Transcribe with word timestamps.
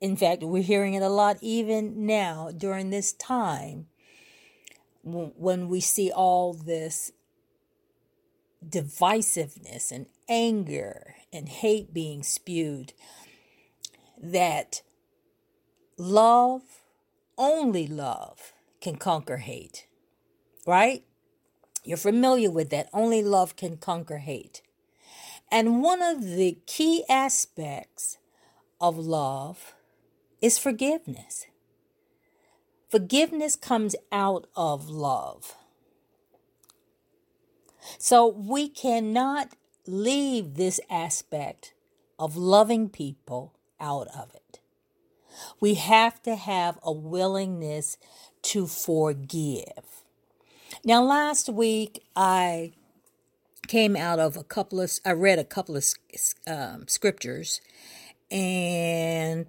in 0.00 0.16
fact, 0.16 0.42
we're 0.42 0.62
hearing 0.62 0.94
it 0.94 1.02
a 1.02 1.08
lot 1.08 1.38
even 1.40 2.06
now 2.06 2.50
during 2.56 2.90
this 2.90 3.12
time 3.12 3.86
when 5.02 5.68
we 5.68 5.80
see 5.80 6.10
all 6.10 6.54
this 6.54 7.12
divisiveness 8.66 9.92
and 9.92 10.06
anger 10.28 11.16
and 11.32 11.48
hate 11.48 11.92
being 11.92 12.22
spewed 12.22 12.94
that 14.22 14.80
love, 15.96 16.62
only 17.36 17.86
love, 17.86 18.52
can 18.80 18.96
conquer 18.96 19.38
hate. 19.38 19.86
Right? 20.66 21.04
You're 21.84 21.96
familiar 21.96 22.50
with 22.50 22.70
that. 22.70 22.88
Only 22.92 23.22
love 23.22 23.56
can 23.56 23.76
conquer 23.76 24.18
hate. 24.18 24.62
And 25.50 25.82
one 25.82 26.02
of 26.02 26.22
the 26.22 26.58
key 26.66 27.04
aspects 27.08 28.18
of 28.80 28.98
love 28.98 29.74
is 30.40 30.58
forgiveness. 30.58 31.46
Forgiveness 32.88 33.56
comes 33.56 33.96
out 34.12 34.46
of 34.56 34.88
love. 34.88 35.54
So 37.98 38.26
we 38.26 38.68
cannot 38.68 39.54
leave 39.86 40.54
this 40.54 40.80
aspect 40.88 41.74
of 42.18 42.36
loving 42.36 42.88
people 42.88 43.54
out 43.80 44.08
of 44.08 44.34
it. 44.34 44.43
We 45.60 45.74
have 45.74 46.22
to 46.22 46.36
have 46.36 46.78
a 46.82 46.92
willingness 46.92 47.96
to 48.42 48.66
forgive. 48.66 50.04
Now, 50.84 51.02
last 51.02 51.48
week 51.48 52.04
I 52.14 52.72
came 53.66 53.96
out 53.96 54.18
of 54.18 54.36
a 54.36 54.44
couple 54.44 54.80
of, 54.80 54.92
I 55.04 55.12
read 55.12 55.38
a 55.38 55.44
couple 55.44 55.76
of 55.76 55.84
um, 56.46 56.86
scriptures, 56.88 57.60
and 58.30 59.46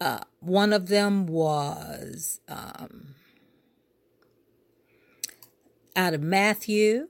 uh, 0.00 0.20
one 0.40 0.72
of 0.72 0.88
them 0.88 1.26
was 1.26 2.40
um, 2.48 3.14
out 5.96 6.14
of 6.14 6.22
Matthew. 6.22 7.08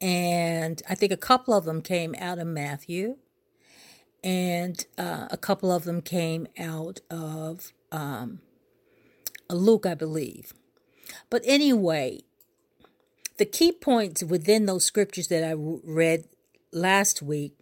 And 0.00 0.80
I 0.88 0.94
think 0.94 1.10
a 1.10 1.16
couple 1.16 1.54
of 1.54 1.64
them 1.64 1.82
came 1.82 2.14
out 2.18 2.38
of 2.38 2.46
Matthew 2.46 3.16
and 4.22 4.84
uh, 4.96 5.28
a 5.30 5.36
couple 5.36 5.70
of 5.70 5.84
them 5.84 6.02
came 6.02 6.48
out 6.58 7.00
of 7.10 7.72
um, 7.92 8.40
Luke, 9.50 9.86
I 9.86 9.94
believe. 9.94 10.52
But 11.30 11.42
anyway, 11.44 12.20
the 13.38 13.46
key 13.46 13.72
points 13.72 14.22
within 14.22 14.66
those 14.66 14.84
scriptures 14.84 15.28
that 15.28 15.44
I 15.44 15.54
read 15.56 16.24
last 16.72 17.22
week 17.22 17.58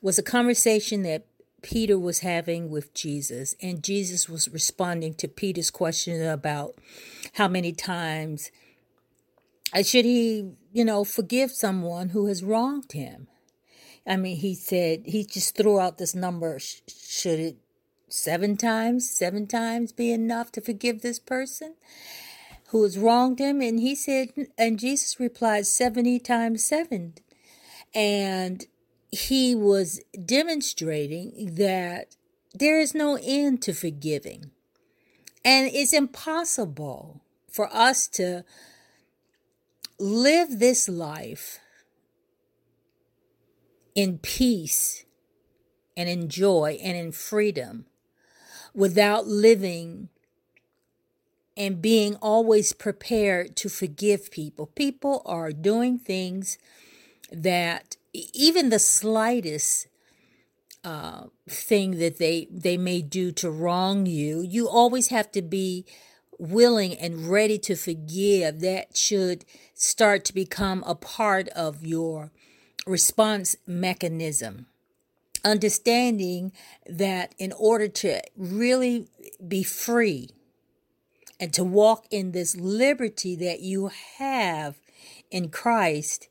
was 0.00 0.18
a 0.18 0.22
conversation 0.22 1.02
that 1.02 1.26
Peter 1.60 1.98
was 1.98 2.20
having 2.20 2.70
with 2.70 2.94
Jesus, 2.94 3.54
and 3.60 3.82
Jesus 3.82 4.28
was 4.28 4.48
responding 4.48 5.14
to 5.14 5.28
Peter's 5.28 5.70
question 5.70 6.24
about 6.24 6.76
how 7.34 7.48
many 7.48 7.72
times 7.72 8.50
uh, 9.74 9.82
should 9.82 10.04
he, 10.04 10.52
you 10.72 10.84
know, 10.84 11.04
forgive 11.04 11.50
someone 11.50 12.10
who 12.10 12.26
has 12.26 12.44
wronged 12.44 12.92
him. 12.92 13.26
I 14.08 14.16
mean, 14.16 14.38
he 14.38 14.54
said, 14.54 15.02
he 15.04 15.22
just 15.24 15.54
threw 15.54 15.78
out 15.78 15.98
this 15.98 16.14
number. 16.14 16.58
Should 16.58 17.38
it 17.38 17.56
seven 18.08 18.56
times, 18.56 19.08
seven 19.08 19.46
times 19.46 19.92
be 19.92 20.10
enough 20.12 20.50
to 20.52 20.62
forgive 20.62 21.02
this 21.02 21.18
person 21.18 21.74
who 22.68 22.82
has 22.84 22.96
wronged 22.96 23.38
him? 23.38 23.60
And 23.60 23.78
he 23.78 23.94
said, 23.94 24.30
and 24.56 24.78
Jesus 24.78 25.20
replied, 25.20 25.66
70 25.66 26.20
times 26.20 26.64
seven. 26.64 27.14
And 27.94 28.64
he 29.10 29.54
was 29.54 30.00
demonstrating 30.24 31.54
that 31.56 32.16
there 32.54 32.80
is 32.80 32.94
no 32.94 33.18
end 33.22 33.60
to 33.62 33.74
forgiving. 33.74 34.52
And 35.44 35.70
it's 35.72 35.92
impossible 35.92 37.20
for 37.50 37.68
us 37.74 38.06
to 38.08 38.44
live 39.98 40.58
this 40.58 40.88
life 40.88 41.60
in 43.98 44.16
peace 44.16 45.04
and 45.96 46.08
in 46.08 46.28
joy 46.28 46.78
and 46.80 46.96
in 46.96 47.10
freedom 47.10 47.84
without 48.72 49.26
living 49.26 50.08
and 51.56 51.82
being 51.82 52.14
always 52.22 52.72
prepared 52.72 53.56
to 53.56 53.68
forgive 53.68 54.30
people. 54.30 54.66
People 54.66 55.20
are 55.26 55.50
doing 55.50 55.98
things 55.98 56.58
that 57.32 57.96
even 58.12 58.68
the 58.68 58.78
slightest 58.78 59.88
uh, 60.84 61.24
thing 61.48 61.98
that 61.98 62.18
they 62.18 62.46
they 62.52 62.76
may 62.76 63.02
do 63.02 63.32
to 63.32 63.50
wrong 63.50 64.06
you, 64.06 64.42
you 64.42 64.68
always 64.68 65.08
have 65.08 65.32
to 65.32 65.42
be 65.42 65.84
willing 66.38 66.94
and 66.94 67.28
ready 67.28 67.58
to 67.58 67.74
forgive. 67.74 68.60
That 68.60 68.96
should 68.96 69.44
start 69.74 70.24
to 70.26 70.32
become 70.32 70.84
a 70.86 70.94
part 70.94 71.48
of 71.48 71.84
your 71.84 72.30
response 72.88 73.56
mechanism. 73.66 74.66
Understanding 75.44 76.52
that 76.86 77.34
in 77.38 77.52
order 77.52 77.88
to 77.88 78.20
really 78.36 79.08
be 79.46 79.62
free 79.62 80.30
and 81.38 81.52
to 81.54 81.62
walk 81.62 82.06
in 82.10 82.32
this 82.32 82.56
liberty 82.56 83.36
that 83.36 83.60
you 83.60 83.90
have 84.18 84.80
in 85.30 85.48
Christ, 85.50 86.28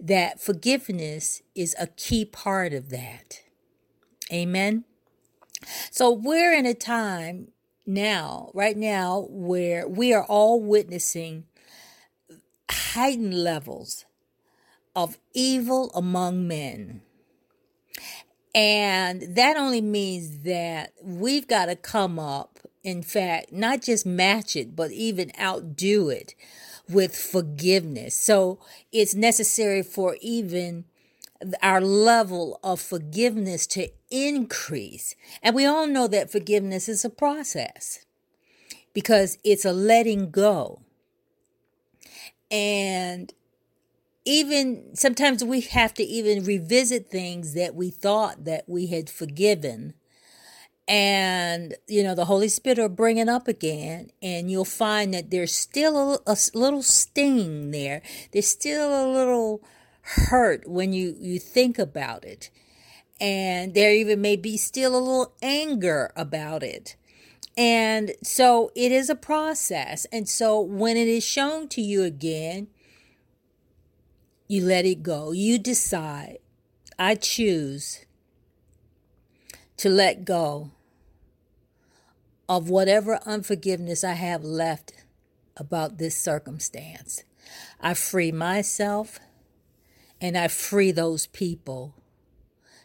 that 0.00 0.40
forgiveness 0.40 1.42
is 1.54 1.76
a 1.78 1.86
key 1.86 2.24
part 2.24 2.72
of 2.72 2.90
that. 2.90 3.42
Amen. 4.32 4.84
So 5.90 6.10
we're 6.10 6.52
in 6.52 6.66
a 6.66 6.74
time 6.74 7.48
now, 7.86 8.50
right 8.54 8.76
now, 8.76 9.26
where 9.30 9.86
we 9.86 10.12
are 10.12 10.24
all 10.24 10.60
witnessing 10.60 11.44
heightened 12.70 13.34
levels 13.34 14.04
of 15.04 15.18
evil 15.32 15.90
among 15.94 16.46
men. 16.46 17.02
And 18.54 19.36
that 19.36 19.56
only 19.56 19.80
means 19.80 20.40
that 20.40 20.92
we've 21.02 21.46
got 21.46 21.66
to 21.66 21.76
come 21.76 22.18
up, 22.18 22.58
in 22.82 23.02
fact, 23.02 23.52
not 23.52 23.82
just 23.82 24.04
match 24.04 24.56
it, 24.56 24.74
but 24.74 24.90
even 24.90 25.30
outdo 25.40 26.08
it 26.08 26.34
with 26.88 27.16
forgiveness. 27.16 28.14
So 28.14 28.58
it's 28.92 29.14
necessary 29.14 29.82
for 29.82 30.16
even 30.20 30.84
our 31.62 31.80
level 31.80 32.58
of 32.62 32.80
forgiveness 32.80 33.66
to 33.68 33.88
increase. 34.10 35.14
And 35.42 35.54
we 35.54 35.64
all 35.64 35.86
know 35.86 36.08
that 36.08 36.30
forgiveness 36.30 36.88
is 36.88 37.04
a 37.04 37.10
process 37.10 38.04
because 38.92 39.38
it's 39.44 39.64
a 39.64 39.72
letting 39.72 40.30
go. 40.30 40.80
And 42.50 43.32
even 44.24 44.94
sometimes 44.94 45.42
we 45.42 45.62
have 45.62 45.94
to 45.94 46.02
even 46.02 46.44
revisit 46.44 47.10
things 47.10 47.54
that 47.54 47.74
we 47.74 47.90
thought 47.90 48.44
that 48.44 48.68
we 48.68 48.86
had 48.86 49.08
forgiven. 49.08 49.94
And 50.86 51.76
you 51.86 52.02
know 52.02 52.14
the 52.14 52.24
holy 52.24 52.48
spirit 52.48 52.78
will 52.78 52.88
bring 52.88 53.18
it 53.18 53.28
up 53.28 53.46
again 53.46 54.10
and 54.20 54.50
you'll 54.50 54.64
find 54.64 55.14
that 55.14 55.30
there's 55.30 55.54
still 55.54 56.14
a, 56.26 56.32
a 56.32 56.36
little 56.52 56.82
sting 56.82 57.70
there. 57.70 58.02
There's 58.32 58.48
still 58.48 58.88
a 58.88 59.06
little 59.10 59.62
hurt 60.02 60.68
when 60.68 60.92
you 60.92 61.16
you 61.18 61.38
think 61.38 61.78
about 61.78 62.24
it. 62.24 62.50
And 63.20 63.74
there 63.74 63.92
even 63.92 64.20
may 64.20 64.36
be 64.36 64.56
still 64.56 64.96
a 64.96 64.98
little 64.98 65.34
anger 65.42 66.10
about 66.16 66.62
it. 66.62 66.96
And 67.56 68.12
so 68.22 68.72
it 68.74 68.92
is 68.92 69.10
a 69.10 69.14
process. 69.14 70.06
And 70.10 70.28
so 70.28 70.60
when 70.60 70.96
it 70.96 71.06
is 71.06 71.22
shown 71.22 71.68
to 71.68 71.82
you 71.82 72.02
again 72.02 72.68
you 74.50 74.64
let 74.64 74.84
it 74.84 75.04
go. 75.04 75.30
You 75.30 75.60
decide, 75.60 76.38
I 76.98 77.14
choose 77.14 78.04
to 79.76 79.88
let 79.88 80.24
go 80.24 80.72
of 82.48 82.68
whatever 82.68 83.20
unforgiveness 83.24 84.02
I 84.02 84.14
have 84.14 84.42
left 84.42 84.92
about 85.56 85.98
this 85.98 86.16
circumstance. 86.18 87.22
I 87.80 87.94
free 87.94 88.32
myself 88.32 89.20
and 90.20 90.36
I 90.36 90.48
free 90.48 90.90
those 90.90 91.28
people 91.28 91.94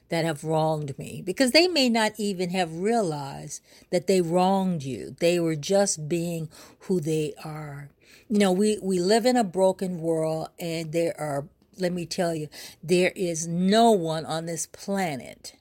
that 0.09 0.23
have 0.23 0.43
wronged 0.43 0.95
me 0.99 1.23
because 1.25 1.49
they 1.49 1.67
may 1.67 1.89
not 1.89 2.11
even 2.17 2.51
have 2.51 2.77
realized 2.77 3.63
that 3.89 4.05
they 4.05 4.21
wronged 4.21 4.83
you. 4.83 5.15
They 5.19 5.39
were 5.39 5.55
just 5.55 6.07
being 6.07 6.47
who 6.81 6.99
they 6.99 7.33
are. 7.43 7.89
You 8.29 8.37
know, 8.37 8.51
we, 8.51 8.77
we 8.83 8.99
live 8.99 9.25
in 9.25 9.35
a 9.35 9.43
broken 9.43 9.99
world 9.99 10.49
and 10.59 10.91
there 10.91 11.19
are 11.19 11.47
let 11.77 11.93
me 11.93 12.05
tell 12.05 12.33
you, 12.33 12.47
there 12.83 13.11
is 13.15 13.47
no 13.47 13.91
one 13.91 14.25
on 14.25 14.45
this 14.45 14.65
planet 14.65 15.55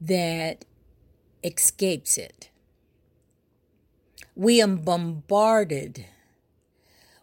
that 0.00 0.64
escapes 1.44 2.18
it. 2.18 2.50
We 4.34 4.62
are 4.62 4.68
bombarded 4.68 6.06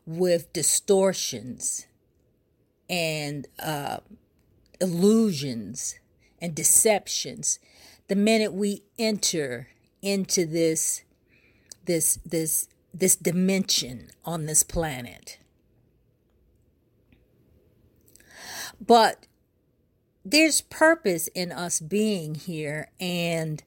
with 0.05 0.51
distortions 0.53 1.87
and 2.89 3.47
uh, 3.61 3.97
illusions 4.81 5.99
and 6.41 6.55
deceptions 6.55 7.59
the 8.07 8.15
minute 8.15 8.53
we 8.53 8.83
enter 8.97 9.67
into 10.01 10.45
this 10.45 11.03
this 11.85 12.19
this 12.25 12.67
this 12.93 13.15
dimension 13.15 14.09
on 14.25 14.45
this 14.45 14.63
planet 14.63 15.37
But 18.89 19.27
there's 20.25 20.61
purpose 20.61 21.27
in 21.35 21.51
us 21.51 21.79
being 21.79 22.33
here 22.33 22.89
and 22.99 23.61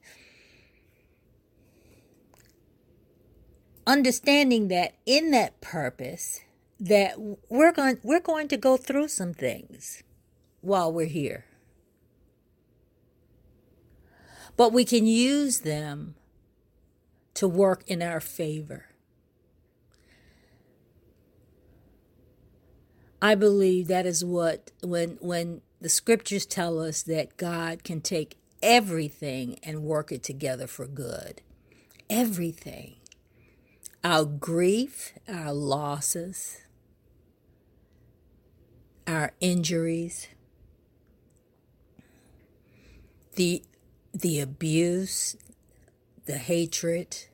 understanding 3.87 4.67
that 4.67 4.95
in 5.05 5.31
that 5.31 5.61
purpose 5.61 6.41
that 6.77 7.15
we're 7.47 7.71
going 7.71 7.99
we're 8.03 8.19
going 8.19 8.49
to 8.49 8.57
go 8.57 8.75
through 8.75 9.07
some 9.07 9.33
things 9.33 10.03
while 10.59 10.91
we're 10.91 11.05
here. 11.05 11.45
But 14.57 14.73
we 14.73 14.83
can 14.83 15.07
use 15.07 15.59
them 15.61 16.15
to 17.35 17.47
work 17.47 17.85
in 17.87 18.01
our 18.01 18.19
favor. 18.19 18.92
I 23.23 23.35
believe 23.35 23.87
that 23.87 24.05
is 24.05 24.25
what 24.25 24.71
when 24.81 25.11
when 25.21 25.61
the 25.79 25.87
scriptures 25.87 26.45
tell 26.45 26.77
us 26.77 27.03
that 27.03 27.37
God 27.37 27.85
can 27.85 28.01
take 28.01 28.35
everything 28.61 29.59
and 29.63 29.83
work 29.83 30.11
it 30.11 30.23
together 30.23 30.67
for 30.67 30.85
good. 30.85 31.41
Everything. 32.09 32.95
Our 34.03 34.25
grief, 34.25 35.13
our 35.29 35.53
losses, 35.53 36.63
our 39.07 39.31
injuries, 39.39 40.27
the 43.37 43.63
the 44.13 44.41
abuse, 44.41 45.37
the 46.25 46.37
hatred, 46.37 47.27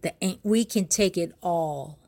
the 0.00 0.38
we 0.42 0.64
can 0.64 0.86
take 0.86 1.18
it 1.18 1.34
all 1.42 1.98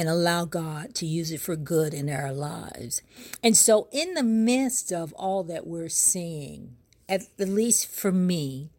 and 0.00 0.08
allow 0.08 0.46
God 0.46 0.94
to 0.94 1.04
use 1.04 1.30
it 1.30 1.42
for 1.42 1.56
good 1.56 1.92
in 1.92 2.08
our 2.08 2.32
lives. 2.32 3.02
And 3.42 3.54
so, 3.54 3.86
in 3.92 4.14
the 4.14 4.22
midst 4.22 4.90
of 4.90 5.12
all 5.12 5.44
that 5.44 5.66
we're 5.66 5.90
seeing, 5.90 6.78
at 7.06 7.24
least 7.36 7.86
for 7.86 8.10
me, 8.10 8.70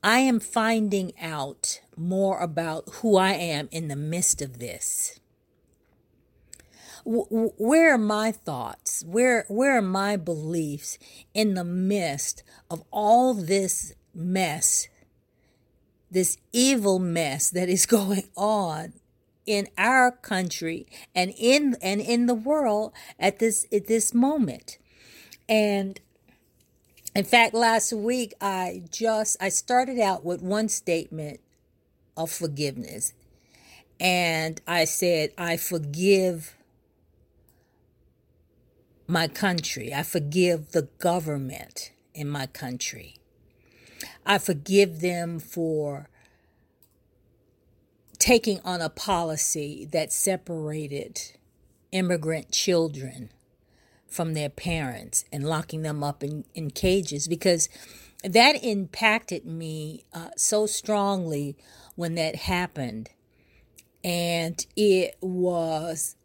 I 0.00 0.20
am 0.20 0.38
finding 0.38 1.12
out 1.20 1.80
more 1.96 2.38
about 2.38 2.88
who 3.02 3.16
I 3.16 3.32
am 3.32 3.68
in 3.72 3.88
the 3.88 3.96
midst 3.96 4.40
of 4.40 4.60
this. 4.60 5.18
Where 7.04 7.94
are 7.94 7.98
my 7.98 8.30
thoughts? 8.30 9.02
Where 9.04 9.44
where 9.48 9.76
are 9.76 9.82
my 9.82 10.16
beliefs 10.16 10.98
in 11.34 11.54
the 11.54 11.64
midst 11.64 12.44
of 12.70 12.84
all 12.92 13.34
this 13.34 13.92
mess, 14.14 14.86
this 16.12 16.38
evil 16.52 17.00
mess 17.00 17.50
that 17.50 17.68
is 17.68 17.86
going 17.98 18.28
on 18.36 18.92
in 19.48 19.66
our 19.78 20.12
country 20.12 20.86
and 21.14 21.32
in 21.38 21.74
and 21.80 22.02
in 22.02 22.26
the 22.26 22.34
world 22.34 22.92
at 23.18 23.38
this 23.38 23.66
at 23.72 23.86
this 23.86 24.12
moment. 24.12 24.76
And 25.48 25.98
in 27.16 27.24
fact, 27.24 27.54
last 27.54 27.94
week 27.94 28.34
I 28.42 28.82
just 28.90 29.38
I 29.40 29.48
started 29.48 29.98
out 29.98 30.22
with 30.22 30.42
one 30.42 30.68
statement 30.68 31.40
of 32.14 32.30
forgiveness. 32.30 33.14
And 33.98 34.60
I 34.66 34.84
said, 34.84 35.30
I 35.38 35.56
forgive 35.56 36.54
my 39.06 39.28
country. 39.28 39.94
I 39.94 40.02
forgive 40.02 40.72
the 40.72 40.88
government 40.98 41.90
in 42.14 42.28
my 42.28 42.46
country. 42.46 43.16
I 44.26 44.36
forgive 44.36 45.00
them 45.00 45.38
for 45.38 46.10
taking 48.18 48.60
on 48.64 48.80
a 48.80 48.90
policy 48.90 49.88
that 49.92 50.12
separated 50.12 51.20
immigrant 51.92 52.50
children 52.50 53.30
from 54.06 54.34
their 54.34 54.48
parents 54.48 55.24
and 55.32 55.44
locking 55.44 55.82
them 55.82 56.02
up 56.02 56.24
in, 56.24 56.44
in 56.54 56.70
cages 56.70 57.28
because 57.28 57.68
that 58.24 58.62
impacted 58.64 59.44
me 59.44 60.04
uh, 60.12 60.30
so 60.36 60.66
strongly 60.66 61.56
when 61.94 62.14
that 62.16 62.34
happened. 62.34 63.10
And 64.02 64.64
it 64.76 65.16
was, 65.20 66.16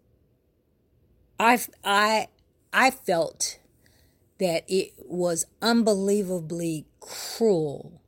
I, 1.40 1.60
I, 1.84 2.28
I 2.72 2.90
felt 2.90 3.60
that 4.40 4.64
it 4.68 4.94
was 4.98 5.46
unbelievably 5.62 6.86
cruel 7.00 8.02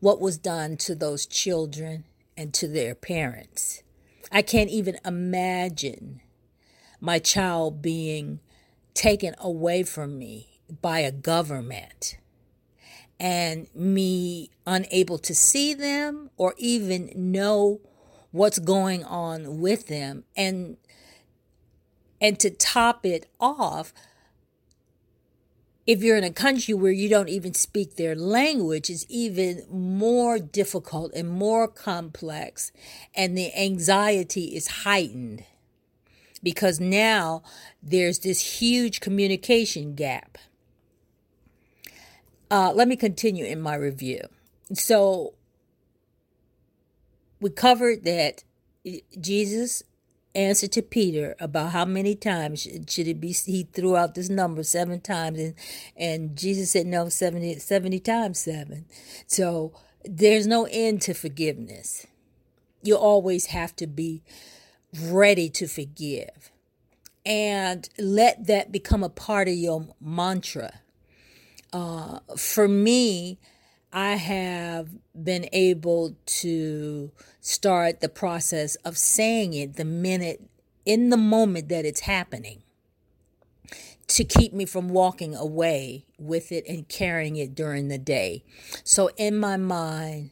what 0.00 0.20
was 0.20 0.38
done 0.38 0.76
to 0.76 0.94
those 0.94 1.26
children 1.26 2.04
and 2.38 2.54
to 2.54 2.68
their 2.68 2.94
parents. 2.94 3.82
I 4.30 4.42
can't 4.42 4.70
even 4.70 4.96
imagine 5.04 6.22
my 7.00 7.18
child 7.18 7.82
being 7.82 8.38
taken 8.94 9.34
away 9.38 9.82
from 9.82 10.18
me 10.18 10.60
by 10.80 11.00
a 11.00 11.10
government 11.10 12.16
and 13.18 13.66
me 13.74 14.50
unable 14.66 15.18
to 15.18 15.34
see 15.34 15.74
them 15.74 16.30
or 16.36 16.54
even 16.56 17.10
know 17.16 17.80
what's 18.30 18.60
going 18.60 19.02
on 19.04 19.60
with 19.60 19.88
them 19.88 20.24
and 20.36 20.76
and 22.20 22.38
to 22.38 22.50
top 22.50 23.04
it 23.04 23.26
off 23.40 23.92
if 25.88 26.04
you're 26.04 26.18
in 26.18 26.24
a 26.24 26.30
country 26.30 26.74
where 26.74 26.92
you 26.92 27.08
don't 27.08 27.30
even 27.30 27.54
speak 27.54 27.96
their 27.96 28.14
language 28.14 28.90
it's 28.90 29.06
even 29.08 29.64
more 29.70 30.38
difficult 30.38 31.12
and 31.14 31.28
more 31.28 31.66
complex 31.66 32.70
and 33.16 33.36
the 33.36 33.52
anxiety 33.58 34.54
is 34.56 34.68
heightened 34.84 35.44
because 36.42 36.78
now 36.78 37.42
there's 37.82 38.20
this 38.20 38.60
huge 38.60 39.00
communication 39.00 39.96
gap 39.96 40.38
uh, 42.50 42.72
let 42.74 42.88
me 42.88 42.96
continue 42.96 43.44
in 43.44 43.60
my 43.60 43.74
review. 43.74 44.20
So, 44.72 45.34
we 47.40 47.50
covered 47.50 48.04
that 48.04 48.44
Jesus 49.20 49.82
answered 50.38 50.72
to 50.72 50.82
Peter 50.82 51.34
about 51.40 51.72
how 51.72 51.84
many 51.84 52.14
times 52.14 52.66
should 52.88 53.08
it 53.08 53.20
be. 53.20 53.32
He 53.32 53.64
threw 53.72 53.96
out 53.96 54.14
this 54.14 54.28
number 54.28 54.62
seven 54.62 55.00
times, 55.00 55.38
and 55.38 55.54
and 55.96 56.36
Jesus 56.36 56.70
said 56.70 56.86
no, 56.86 57.08
70, 57.08 57.58
70 57.58 58.00
times 58.00 58.38
seven. 58.38 58.86
So 59.26 59.72
there's 60.04 60.46
no 60.46 60.68
end 60.70 61.02
to 61.02 61.14
forgiveness. 61.14 62.06
You 62.82 62.96
always 62.96 63.46
have 63.46 63.74
to 63.76 63.86
be 63.86 64.22
ready 65.02 65.48
to 65.50 65.66
forgive, 65.66 66.50
and 67.26 67.88
let 67.98 68.46
that 68.46 68.70
become 68.70 69.02
a 69.02 69.08
part 69.10 69.48
of 69.48 69.54
your 69.54 69.88
mantra 70.00 70.80
uh, 71.72 72.20
for 72.36 72.68
me, 72.68 73.38
I 73.92 74.16
have 74.16 74.90
been 75.14 75.48
able 75.52 76.16
to 76.26 77.10
start 77.40 78.00
the 78.00 78.08
process 78.08 78.76
of 78.76 78.98
saying 78.98 79.54
it 79.54 79.76
the 79.76 79.84
minute, 79.84 80.42
in 80.84 81.10
the 81.10 81.16
moment 81.16 81.68
that 81.70 81.84
it's 81.84 82.00
happening, 82.00 82.62
to 84.08 84.24
keep 84.24 84.52
me 84.52 84.64
from 84.64 84.88
walking 84.88 85.34
away 85.34 86.06
with 86.18 86.52
it 86.52 86.66
and 86.68 86.88
carrying 86.88 87.36
it 87.36 87.54
during 87.54 87.88
the 87.88 87.98
day. 87.98 88.44
So 88.84 89.10
in 89.16 89.38
my 89.38 89.56
mind, 89.56 90.30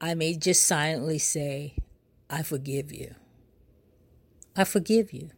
I 0.00 0.14
may 0.14 0.34
just 0.36 0.64
silently 0.64 1.18
say, 1.18 1.76
I 2.28 2.42
forgive 2.42 2.92
you. 2.92 3.14
I 4.56 4.64
forgive 4.64 5.12
you. 5.12 5.30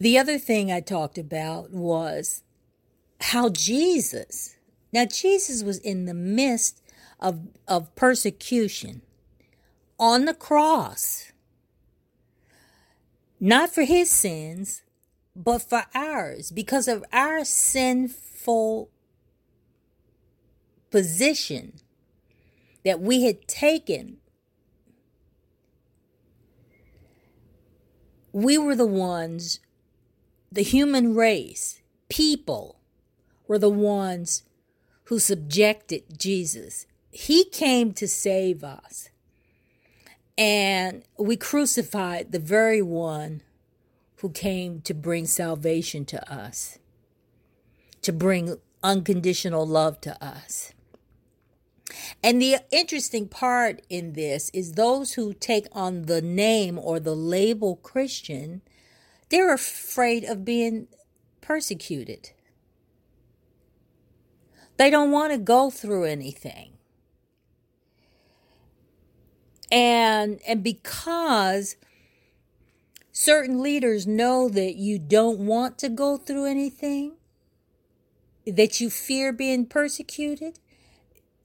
The 0.00 0.18
other 0.18 0.38
thing 0.38 0.70
I 0.70 0.80
talked 0.80 1.18
about 1.18 1.72
was 1.72 2.42
how 3.20 3.48
Jesus, 3.48 4.56
now 4.92 5.04
Jesus 5.04 5.62
was 5.62 5.78
in 5.78 6.06
the 6.06 6.14
midst 6.14 6.82
of, 7.20 7.40
of 7.66 7.94
persecution 7.94 9.02
on 9.98 10.24
the 10.24 10.34
cross, 10.34 11.32
not 13.40 13.70
for 13.70 13.82
his 13.82 14.10
sins, 14.10 14.82
but 15.34 15.58
for 15.58 15.84
ours, 15.94 16.50
because 16.50 16.88
of 16.88 17.04
our 17.12 17.44
sinful 17.44 18.90
position 20.90 21.74
that 22.84 23.00
we 23.00 23.22
had 23.24 23.46
taken. 23.46 24.18
We 28.32 28.58
were 28.58 28.76
the 28.76 28.86
ones 28.86 29.60
the 30.50 30.62
human 30.62 31.14
race, 31.14 31.82
people, 32.08 32.77
were 33.48 33.58
the 33.58 33.68
ones 33.68 34.44
who 35.04 35.18
subjected 35.18 36.18
Jesus. 36.18 36.86
He 37.10 37.44
came 37.44 37.92
to 37.94 38.06
save 38.06 38.62
us. 38.62 39.10
And 40.36 41.02
we 41.18 41.36
crucified 41.36 42.30
the 42.30 42.38
very 42.38 42.82
one 42.82 43.42
who 44.18 44.30
came 44.30 44.80
to 44.82 44.94
bring 44.94 45.26
salvation 45.26 46.04
to 46.04 46.32
us, 46.32 46.78
to 48.02 48.12
bring 48.12 48.58
unconditional 48.84 49.66
love 49.66 50.00
to 50.02 50.24
us. 50.24 50.72
And 52.22 52.40
the 52.40 52.58
interesting 52.70 53.26
part 53.26 53.82
in 53.88 54.12
this 54.12 54.50
is 54.52 54.72
those 54.72 55.14
who 55.14 55.32
take 55.32 55.66
on 55.72 56.02
the 56.02 56.22
name 56.22 56.78
or 56.78 57.00
the 57.00 57.16
label 57.16 57.76
Christian 57.76 58.60
they're 59.28 59.52
afraid 59.52 60.24
of 60.24 60.44
being 60.44 60.88
persecuted. 61.40 62.30
They 64.78 64.90
don't 64.90 65.10
want 65.10 65.32
to 65.32 65.38
go 65.38 65.70
through 65.70 66.04
anything. 66.04 66.72
And 69.70 70.40
and 70.46 70.62
because 70.62 71.76
certain 73.12 73.60
leaders 73.60 74.06
know 74.06 74.48
that 74.48 74.76
you 74.76 74.98
don't 74.98 75.40
want 75.40 75.78
to 75.78 75.88
go 75.88 76.16
through 76.16 76.46
anything, 76.46 77.16
that 78.46 78.80
you 78.80 78.88
fear 78.88 79.32
being 79.32 79.66
persecuted, 79.66 80.60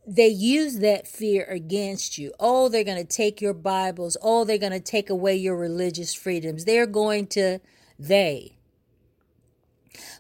they 0.06 0.28
use 0.28 0.80
that 0.80 1.08
fear 1.08 1.46
against 1.46 2.18
you. 2.18 2.34
Oh, 2.40 2.70
they're 2.70 2.84
going 2.84 3.04
to 3.04 3.18
take 3.18 3.42
your 3.42 3.54
Bibles. 3.54 4.16
Oh, 4.22 4.46
they're 4.46 4.58
going 4.58 4.74
to 4.74 4.80
take 4.80 5.10
away 5.10 5.36
your 5.36 5.58
religious 5.58 6.14
freedoms. 6.14 6.66
They're 6.66 6.86
going 6.86 7.28
to, 7.28 7.60
they. 7.98 8.58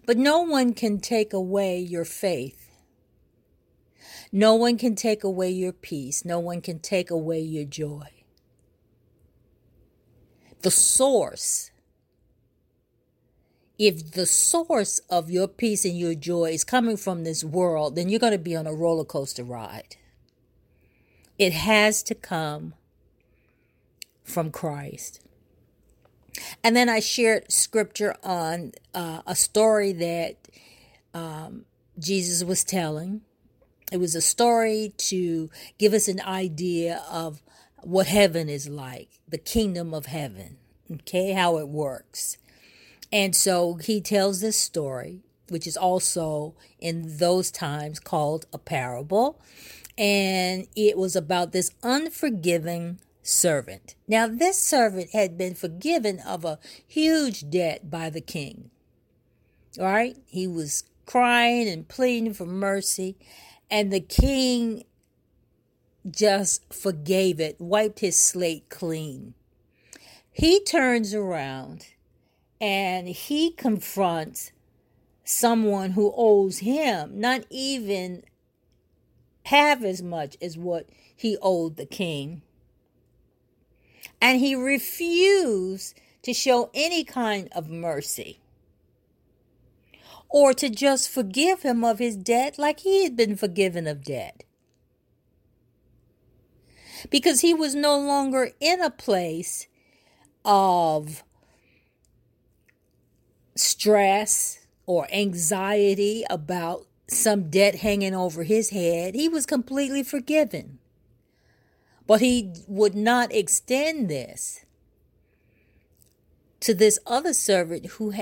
But 0.05 0.17
no 0.17 0.41
one 0.41 0.73
can 0.73 0.99
take 0.99 1.31
away 1.31 1.79
your 1.79 2.05
faith. 2.05 2.62
No 4.33 4.55
one 4.55 4.77
can 4.77 4.95
take 4.95 5.23
away 5.23 5.51
your 5.51 5.71
peace. 5.71 6.25
No 6.25 6.39
one 6.39 6.59
can 6.59 6.79
take 6.79 7.09
away 7.09 7.39
your 7.39 7.65
joy. 7.65 8.09
The 10.61 10.71
source 10.71 11.71
if 13.77 14.11
the 14.11 14.25
source 14.25 14.99
of 15.09 15.29
your 15.29 15.47
peace 15.47 15.83
and 15.83 15.97
your 15.97 16.15
joy 16.15 16.51
is 16.51 16.63
coming 16.63 16.95
from 16.95 17.23
this 17.23 17.43
world, 17.43 17.95
then 17.95 18.07
you're 18.07 18.19
going 18.19 18.31
to 18.31 18.39
be 18.39 18.55
on 18.55 18.67
a 18.67 18.73
roller 18.73 19.03
coaster 19.03 19.43
ride. 19.43 19.97
It 21.37 21.53
has 21.53 22.03
to 22.03 22.15
come 22.15 22.75
from 24.23 24.51
Christ. 24.51 25.19
And 26.63 26.75
then 26.75 26.87
I 26.87 26.99
shared 26.99 27.51
scripture 27.51 28.15
on 28.23 28.73
uh, 28.93 29.21
a 29.25 29.35
story 29.35 29.91
that 29.93 30.37
um, 31.13 31.65
Jesus 31.99 32.43
was 32.43 32.63
telling. 32.63 33.21
It 33.91 33.97
was 33.97 34.15
a 34.15 34.21
story 34.21 34.93
to 34.97 35.49
give 35.77 35.93
us 35.93 36.07
an 36.07 36.21
idea 36.21 37.03
of 37.09 37.41
what 37.81 38.07
heaven 38.07 38.49
is 38.49 38.67
like, 38.69 39.19
the 39.27 39.37
kingdom 39.37 39.93
of 39.93 40.05
heaven, 40.07 40.57
okay, 40.91 41.33
how 41.33 41.57
it 41.57 41.67
works. 41.67 42.37
And 43.11 43.35
so 43.35 43.75
he 43.75 44.01
tells 44.01 44.41
this 44.41 44.57
story, 44.57 45.19
which 45.49 45.67
is 45.67 45.77
also 45.77 46.55
in 46.79 47.17
those 47.17 47.51
times 47.51 47.99
called 47.99 48.47
a 48.51 48.57
parable. 48.57 49.39
And 49.97 50.67
it 50.75 50.97
was 50.97 51.15
about 51.15 51.51
this 51.51 51.71
unforgiving 51.83 52.99
servant. 53.21 53.95
Now, 54.07 54.27
this 54.27 54.57
servant 54.57 55.11
had 55.11 55.37
been 55.37 55.53
forgiven 55.53 56.19
of 56.19 56.43
a 56.43 56.59
huge 56.87 57.49
debt 57.49 57.91
by 57.91 58.09
the 58.09 58.21
king. 58.21 58.71
All 59.79 59.85
right? 59.85 60.17
He 60.25 60.47
was 60.47 60.83
crying 61.05 61.67
and 61.67 61.87
pleading 61.87 62.33
for 62.33 62.45
mercy. 62.45 63.15
And 63.73 63.91
the 63.91 64.01
king 64.01 64.83
just 66.07 66.71
forgave 66.71 67.39
it, 67.39 67.59
wiped 67.59 68.01
his 68.01 68.15
slate 68.15 68.69
clean. 68.69 69.33
He 70.31 70.63
turns 70.63 71.15
around 71.15 71.87
and 72.61 73.07
he 73.09 73.49
confronts 73.49 74.51
someone 75.23 75.91
who 75.91 76.13
owes 76.15 76.59
him 76.59 77.19
not 77.19 77.45
even 77.49 78.21
half 79.47 79.81
as 79.81 80.03
much 80.03 80.37
as 80.39 80.55
what 80.55 80.87
he 81.15 81.35
owed 81.41 81.75
the 81.75 81.87
king. 81.87 82.43
And 84.21 84.39
he 84.39 84.53
refused 84.53 85.99
to 86.21 86.31
show 86.31 86.69
any 86.75 87.03
kind 87.03 87.49
of 87.53 87.71
mercy 87.71 88.42
or 90.33 90.51
to 90.51 90.67
just 90.67 91.07
forgive 91.07 91.61
him 91.61 91.83
of 91.83 91.99
his 91.99 92.17
debt 92.17 92.57
like 92.57 92.79
he 92.79 93.03
had 93.03 93.15
been 93.15 93.35
forgiven 93.35 93.85
of 93.85 94.03
debt. 94.03 94.43
Because 97.11 97.41
he 97.41 97.53
was 97.53 97.75
no 97.75 97.95
longer 97.99 98.49
in 98.59 98.81
a 98.81 98.89
place 98.89 99.67
of 100.43 101.23
stress 103.55 104.65
or 104.87 105.07
anxiety 105.13 106.25
about 106.31 106.87
some 107.07 107.51
debt 107.51 107.75
hanging 107.75 108.15
over 108.15 108.41
his 108.41 108.71
head, 108.71 109.13
he 109.13 109.29
was 109.29 109.45
completely 109.45 110.01
forgiven. 110.01 110.79
But 112.07 112.21
he 112.21 112.53
would 112.67 112.95
not 112.95 113.31
extend 113.31 114.09
this 114.09 114.65
to 116.61 116.73
this 116.73 116.97
other 117.05 117.33
servant 117.33 117.85
who 117.85 118.13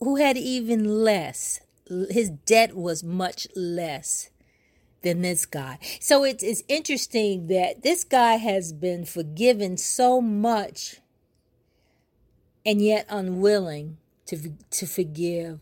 who 0.00 0.16
had 0.16 0.36
even 0.36 1.02
less 1.04 1.60
his 2.10 2.30
debt 2.30 2.76
was 2.76 3.02
much 3.02 3.46
less 3.54 4.30
than 5.02 5.22
this 5.22 5.46
guy. 5.46 5.78
So 6.00 6.24
it's 6.24 6.42
it's 6.42 6.62
interesting 6.68 7.46
that 7.48 7.82
this 7.82 8.04
guy 8.04 8.34
has 8.34 8.72
been 8.72 9.04
forgiven 9.04 9.76
so 9.76 10.20
much 10.20 10.96
and 12.66 12.82
yet 12.82 13.06
unwilling 13.08 13.98
to 14.26 14.54
to 14.70 14.86
forgive 14.86 15.60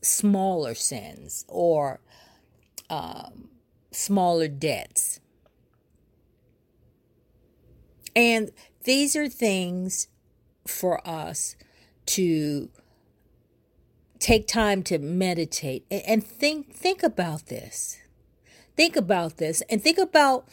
smaller 0.00 0.74
sins 0.74 1.44
or 1.48 2.00
um, 2.90 3.48
smaller 3.90 4.48
debts. 4.48 5.20
And 8.16 8.52
these 8.84 9.16
are 9.16 9.28
things 9.28 10.08
for 10.66 11.06
us 11.06 11.56
to 12.06 12.70
take 14.24 14.46
time 14.46 14.82
to 14.82 14.98
meditate 14.98 15.84
and, 15.90 16.24
think 16.24 16.74
think 16.74 17.02
about 17.02 17.46
this. 17.46 17.98
Think 18.74 18.96
about 18.96 19.36
this 19.36 19.62
and 19.68 19.82
think 19.82 19.98
about 19.98 20.48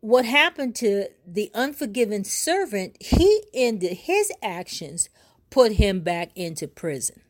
what 0.00 0.26
happened 0.26 0.76
to 0.76 1.06
the 1.26 1.50
unforgiven 1.54 2.22
servant. 2.22 2.98
He 3.00 3.44
ended 3.54 3.96
his 3.96 4.30
actions 4.42 5.08
put 5.48 5.72
him 5.72 6.00
back 6.00 6.32
into 6.34 6.68
prison. 6.68 7.22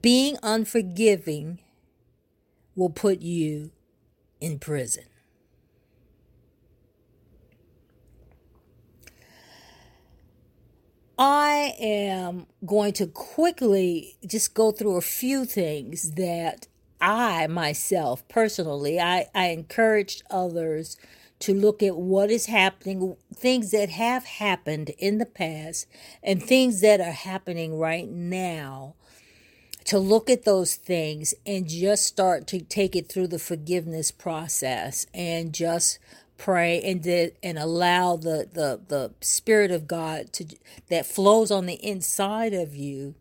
Being 0.00 0.36
unforgiving 0.40 1.58
will 2.76 2.90
put 2.90 3.22
you 3.22 3.72
in 4.40 4.60
prison. 4.60 5.04
I 11.18 11.74
am 11.80 12.46
going 12.64 12.92
to 12.94 13.08
quickly 13.08 14.16
just 14.24 14.54
go 14.54 14.70
through 14.70 14.96
a 14.96 15.02
few 15.02 15.44
things 15.44 16.12
that 16.12 16.68
I 17.00 17.46
myself 17.48 18.26
personally 18.28 19.00
I, 19.00 19.26
I 19.34 19.48
encouraged 19.48 20.22
others 20.30 20.96
to 21.40 21.54
look 21.54 21.82
at 21.82 21.96
what 21.96 22.30
is 22.30 22.46
happening, 22.46 23.16
things 23.34 23.70
that 23.72 23.90
have 23.90 24.24
happened 24.24 24.90
in 24.98 25.18
the 25.18 25.26
past 25.26 25.86
and 26.22 26.42
things 26.42 26.80
that 26.80 27.00
are 27.00 27.12
happening 27.12 27.78
right 27.78 28.08
now 28.08 28.94
to 29.84 29.98
look 29.98 30.28
at 30.28 30.44
those 30.44 30.74
things 30.74 31.34
and 31.46 31.68
just 31.68 32.04
start 32.04 32.46
to 32.48 32.60
take 32.60 32.94
it 32.94 33.08
through 33.08 33.28
the 33.28 33.38
forgiveness 33.38 34.10
process 34.10 35.06
and 35.14 35.52
just 35.52 35.98
pray 36.38 36.80
and 36.80 37.02
did 37.02 37.36
and 37.42 37.58
allow 37.58 38.16
the 38.16 38.48
the 38.50 38.80
the 38.88 39.12
spirit 39.20 39.70
of 39.70 39.86
God 39.86 40.32
to 40.32 40.46
that 40.88 41.04
flows 41.04 41.50
on 41.50 41.66
the 41.66 41.84
inside 41.84 42.54
of 42.54 42.74
you 42.74 43.14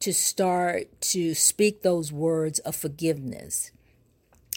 to 0.00 0.12
start 0.12 1.00
to 1.00 1.34
speak 1.34 1.82
those 1.82 2.12
words 2.12 2.58
of 2.60 2.76
forgiveness. 2.76 3.70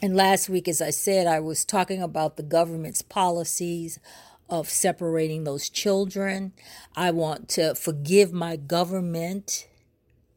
And 0.01 0.15
last 0.15 0.49
week 0.49 0.67
as 0.67 0.81
I 0.81 0.89
said 0.89 1.27
I 1.27 1.39
was 1.39 1.63
talking 1.63 2.01
about 2.01 2.35
the 2.35 2.43
government's 2.43 3.03
policies 3.03 3.99
of 4.49 4.67
separating 4.69 5.45
those 5.45 5.69
children. 5.69 6.51
I 6.95 7.11
want 7.11 7.47
to 7.49 7.75
forgive 7.75 8.33
my 8.33 8.57
government 8.57 9.67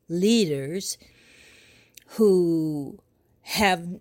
leaders 0.09 0.99
who 2.11 3.01
have 3.43 4.01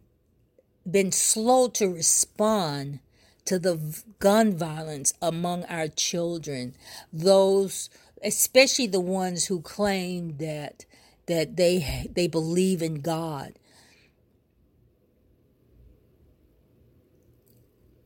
been 0.89 1.12
slow 1.12 1.69
to 1.69 1.88
respond 1.88 2.99
to 3.46 3.60
the 3.60 4.04
gun 4.20 4.56
violence 4.56 5.14
among 5.22 5.66
our 5.66 5.88
children. 5.88 6.76
Those 7.12 7.90
especially 8.24 8.88
the 8.88 9.02
ones 9.02 9.46
who 9.46 9.62
claim 9.62 10.38
that 10.38 10.86
that 11.28 11.56
they 11.58 12.08
they 12.14 12.28
believe 12.28 12.82
in 12.82 13.02
God. 13.02 13.54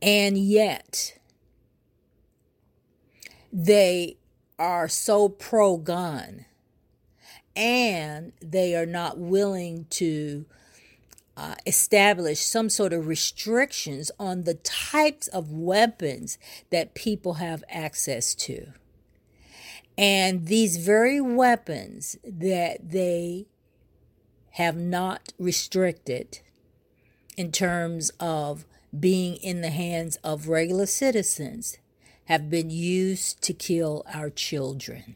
And 0.00 0.38
yet 0.38 1.18
they 3.52 4.16
are 4.58 4.88
so 4.88 5.28
pro 5.28 5.76
gun 5.76 6.44
and 7.56 8.32
they 8.40 8.76
are 8.76 8.86
not 8.86 9.18
willing 9.18 9.86
to 9.90 10.46
uh, 11.38 11.54
establish 11.66 12.40
some 12.40 12.68
sort 12.68 12.92
of 12.92 13.06
restrictions 13.06 14.10
on 14.18 14.42
the 14.42 14.54
types 14.54 15.28
of 15.28 15.52
weapons 15.52 16.36
that 16.70 16.94
people 16.94 17.34
have 17.34 17.62
access 17.70 18.34
to. 18.34 18.72
And 19.96 20.46
these 20.46 20.78
very 20.78 21.20
weapons 21.20 22.16
that 22.24 22.90
they 22.90 23.46
have 24.52 24.76
not 24.76 25.32
restricted 25.38 26.40
in 27.36 27.52
terms 27.52 28.10
of 28.18 28.64
being 28.98 29.36
in 29.36 29.60
the 29.60 29.70
hands 29.70 30.16
of 30.24 30.48
regular 30.48 30.86
citizens 30.86 31.78
have 32.24 32.50
been 32.50 32.68
used 32.68 33.40
to 33.42 33.52
kill 33.52 34.02
our 34.12 34.28
children. 34.28 35.14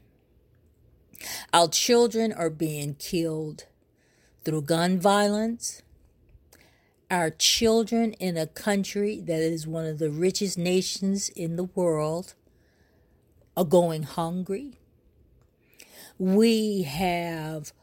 Our 1.53 1.67
children 1.67 2.33
are 2.33 2.51
being 2.51 2.95
killed 2.95 3.65
through 4.45 4.63
gun 4.63 5.01
violence. 5.01 5.83
Our 7.13 7.29
children 7.29 8.15
in 8.15 8.39
a 8.39 8.47
country 8.47 9.21
that 9.21 9.41
is 9.41 9.67
one 9.67 9.85
of 9.85 9.99
the 9.99 10.09
richest 10.09 10.57
nations 10.57 11.29
in 11.29 11.57
the 11.57 11.65
world 11.65 12.33
are 13.55 13.67
going 13.67 14.05
hungry. 14.05 14.79
We 16.19 16.85
have 16.85 17.75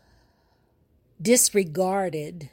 disregarded 1.22 2.50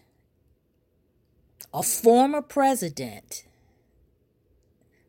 a 1.73 1.83
former 1.83 2.43
president 2.43 3.47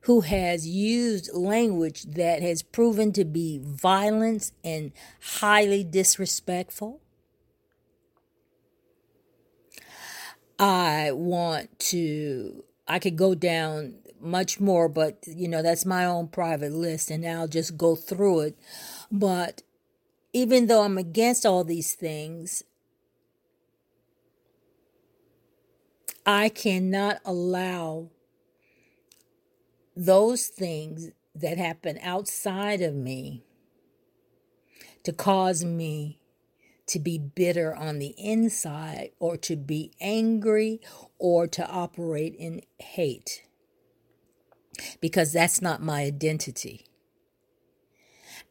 who 0.04 0.22
has 0.22 0.66
used 0.66 1.34
language 1.34 2.04
that 2.04 2.42
has 2.42 2.64
proven 2.64 3.12
to 3.12 3.26
be 3.26 3.60
violence 3.62 4.54
and 4.64 4.94
highly 5.20 5.84
disrespectful. 5.84 7.02
I 10.60 11.12
want 11.12 11.78
to, 11.80 12.64
I 12.88 13.00
could 13.00 13.16
go 13.16 13.36
down 13.36 13.96
much 14.20 14.60
more, 14.60 14.90
but 14.90 15.24
you 15.28 15.48
know, 15.48 15.62
that's 15.62 15.86
my 15.86 16.06
own 16.06 16.28
private 16.28 16.72
list 16.72 17.12
and 17.12 17.26
I'll 17.26 17.48
just 17.48 17.78
go 17.78 17.96
through 17.96 18.40
it. 18.42 18.60
But 19.12 19.62
even 20.34 20.68
though 20.68 20.84
I'm 20.84 20.98
against 20.98 21.46
all 21.46 21.64
these 21.64 21.94
things, 21.94 22.64
I 26.26 26.50
cannot 26.50 27.22
allow 27.24 28.10
those 29.96 30.48
things 30.48 31.12
that 31.34 31.58
happen 31.58 32.00
outside 32.02 32.82
of 32.82 32.94
me 32.94 33.44
to 35.04 35.14
cause 35.14 35.64
me 35.64 36.20
to 36.88 37.00
be 37.00 37.18
bitter 37.18 37.76
on 37.76 38.00
the 38.00 38.16
inside 38.18 39.12
or 39.20 39.38
to 39.38 39.56
be 39.56 39.92
angry 40.00 40.82
or 41.20 41.48
to 41.48 41.68
operate 41.68 42.36
in 42.36 42.62
hate 42.80 43.44
because 45.02 45.34
that's 45.34 45.62
not 45.62 45.82
my 45.82 46.02
identity. 46.04 46.86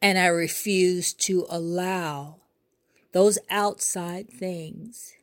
And 0.01 0.17
I 0.17 0.27
refuse 0.27 1.13
to 1.13 1.45
allow 1.49 2.37
those 3.13 3.39
outside 3.49 4.29
things 4.29 5.13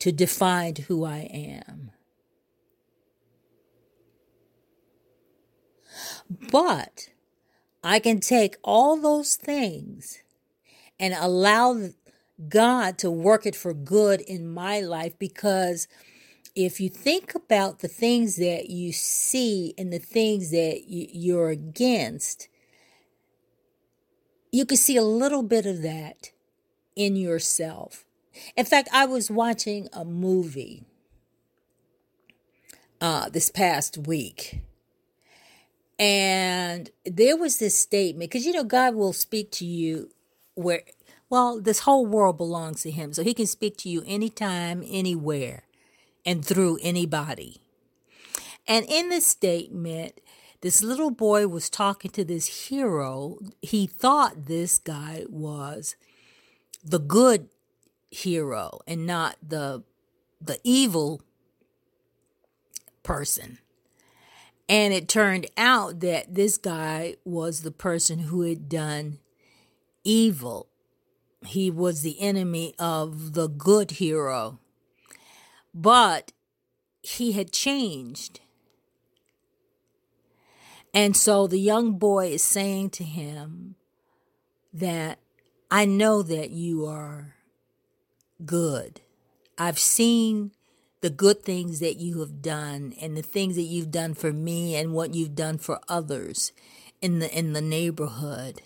to 0.00 0.12
define 0.12 0.74
who 0.88 1.04
I 1.04 1.20
am. 1.32 1.92
But 6.50 7.08
I 7.84 7.98
can 7.98 8.20
take 8.20 8.56
all 8.62 8.96
those 8.96 9.36
things 9.36 10.18
and 10.98 11.14
allow 11.14 11.90
God 12.48 12.98
to 12.98 13.10
work 13.10 13.46
it 13.46 13.56
for 13.56 13.74
good 13.74 14.20
in 14.20 14.52
my 14.52 14.80
life 14.80 15.18
because 15.18 15.88
if 16.54 16.80
you 16.80 16.88
think 16.88 17.34
about 17.34 17.78
the 17.78 17.88
things 17.88 18.36
that 18.36 18.68
you 18.68 18.92
see 18.92 19.74
and 19.78 19.92
the 19.92 19.98
things 19.98 20.50
that 20.50 20.88
you- 20.88 21.08
you're 21.12 21.50
against, 21.50 22.48
you 24.50 24.66
can 24.66 24.76
see 24.76 24.96
a 24.96 25.04
little 25.04 25.42
bit 25.42 25.64
of 25.66 25.82
that 25.82 26.32
in 26.94 27.16
yourself. 27.16 28.04
In 28.56 28.66
fact, 28.66 28.88
I 28.92 29.06
was 29.06 29.30
watching 29.30 29.88
a 29.92 30.04
movie 30.04 30.84
uh, 33.00 33.28
this 33.30 33.50
past 33.50 33.98
week. 33.98 34.60
And 35.98 36.90
there 37.04 37.36
was 37.36 37.58
this 37.58 37.76
statement, 37.76 38.30
because 38.30 38.46
you 38.46 38.52
know, 38.52 38.64
God 38.64 38.94
will 38.94 39.12
speak 39.12 39.50
to 39.52 39.64
you 39.64 40.10
where, 40.54 40.82
well, 41.32 41.62
this 41.62 41.80
whole 41.80 42.04
world 42.04 42.36
belongs 42.36 42.82
to 42.82 42.90
Him. 42.90 43.14
So 43.14 43.22
He 43.24 43.32
can 43.32 43.46
speak 43.46 43.78
to 43.78 43.88
you 43.88 44.04
anytime, 44.06 44.84
anywhere, 44.86 45.62
and 46.26 46.44
through 46.44 46.78
anybody. 46.82 47.62
And 48.68 48.84
in 48.86 49.08
this 49.08 49.26
statement, 49.26 50.20
This 50.62 50.80
little 50.80 51.10
boy 51.10 51.48
was 51.48 51.68
talking 51.68 52.12
to 52.12 52.24
this 52.24 52.68
hero. 52.68 53.38
He 53.60 53.88
thought 53.88 54.46
this 54.46 54.78
guy 54.78 55.24
was 55.28 55.96
the 56.84 57.00
good 57.00 57.48
hero 58.10 58.80
and 58.86 59.04
not 59.04 59.36
the 59.42 59.82
the 60.40 60.58
evil 60.62 61.20
person. 63.02 63.58
And 64.68 64.94
it 64.94 65.08
turned 65.08 65.48
out 65.56 65.98
that 66.00 66.34
this 66.34 66.56
guy 66.58 67.16
was 67.24 67.62
the 67.62 67.72
person 67.72 68.20
who 68.20 68.42
had 68.42 68.68
done 68.68 69.18
evil. 70.04 70.68
He 71.44 71.70
was 71.70 72.02
the 72.02 72.20
enemy 72.20 72.74
of 72.78 73.34
the 73.34 73.48
good 73.48 73.92
hero. 73.92 74.58
But 75.74 76.32
he 77.02 77.32
had 77.32 77.52
changed. 77.52 78.40
And 80.94 81.16
so 81.16 81.46
the 81.46 81.58
young 81.58 81.98
boy 81.98 82.28
is 82.28 82.42
saying 82.42 82.90
to 82.90 83.04
him 83.04 83.76
that 84.72 85.18
I 85.70 85.84
know 85.84 86.22
that 86.22 86.50
you 86.50 86.86
are 86.86 87.34
good. 88.44 89.00
I've 89.56 89.78
seen 89.78 90.52
the 91.00 91.10
good 91.10 91.42
things 91.42 91.80
that 91.80 91.96
you 91.96 92.20
have 92.20 92.42
done 92.42 92.94
and 93.00 93.16
the 93.16 93.22
things 93.22 93.56
that 93.56 93.62
you've 93.62 93.90
done 93.90 94.14
for 94.14 94.32
me 94.32 94.76
and 94.76 94.92
what 94.92 95.14
you've 95.14 95.34
done 95.34 95.58
for 95.58 95.80
others 95.88 96.52
in 97.00 97.18
the 97.18 97.36
in 97.36 97.52
the 97.52 97.60
neighborhood. 97.60 98.62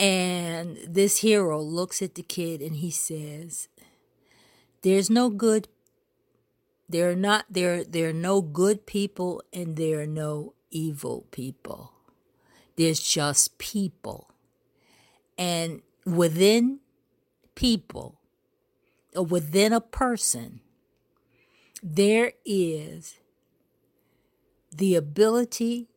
And 0.00 0.78
this 0.88 1.18
hero 1.18 1.60
looks 1.60 2.00
at 2.00 2.14
the 2.14 2.22
kid 2.22 2.62
and 2.62 2.76
he 2.76 2.90
says, 2.90 3.68
There's 4.80 5.10
no 5.10 5.28
good 5.28 5.68
there 6.88 7.08
are 7.08 7.14
not 7.14 7.44
there 7.48 7.84
there 7.84 8.08
are 8.08 8.12
no 8.12 8.40
good 8.40 8.84
people 8.84 9.42
and 9.52 9.76
there 9.76 10.00
are 10.00 10.06
no 10.06 10.54
evil 10.70 11.26
people. 11.30 11.92
There's 12.76 13.00
just 13.00 13.58
people. 13.58 14.30
And 15.36 15.82
within 16.06 16.80
people 17.54 18.18
or 19.14 19.24
within 19.24 19.72
a 19.72 19.82
person 19.82 20.60
there 21.82 22.32
is 22.44 23.18
the 24.74 24.94
ability 24.94 25.88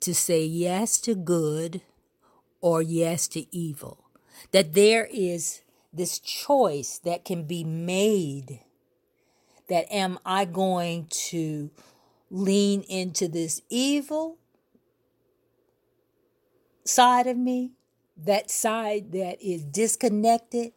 to 0.00 0.14
say 0.14 0.44
yes 0.44 0.98
to 1.00 1.14
good 1.14 1.80
or 2.60 2.82
yes 2.82 3.28
to 3.28 3.46
evil. 3.54 4.04
That 4.52 4.74
there 4.74 5.08
is 5.10 5.62
this 5.92 6.18
choice 6.18 6.98
that 7.04 7.24
can 7.24 7.44
be 7.44 7.64
made. 7.64 8.60
That 9.68 9.92
am 9.92 10.18
I 10.24 10.44
going 10.44 11.06
to 11.28 11.70
lean 12.30 12.82
into 12.82 13.28
this 13.28 13.62
evil 13.68 14.38
side 16.84 17.26
of 17.26 17.36
me? 17.36 17.72
That 18.16 18.50
side 18.50 19.12
that 19.12 19.42
is 19.42 19.64
disconnected 19.64 20.72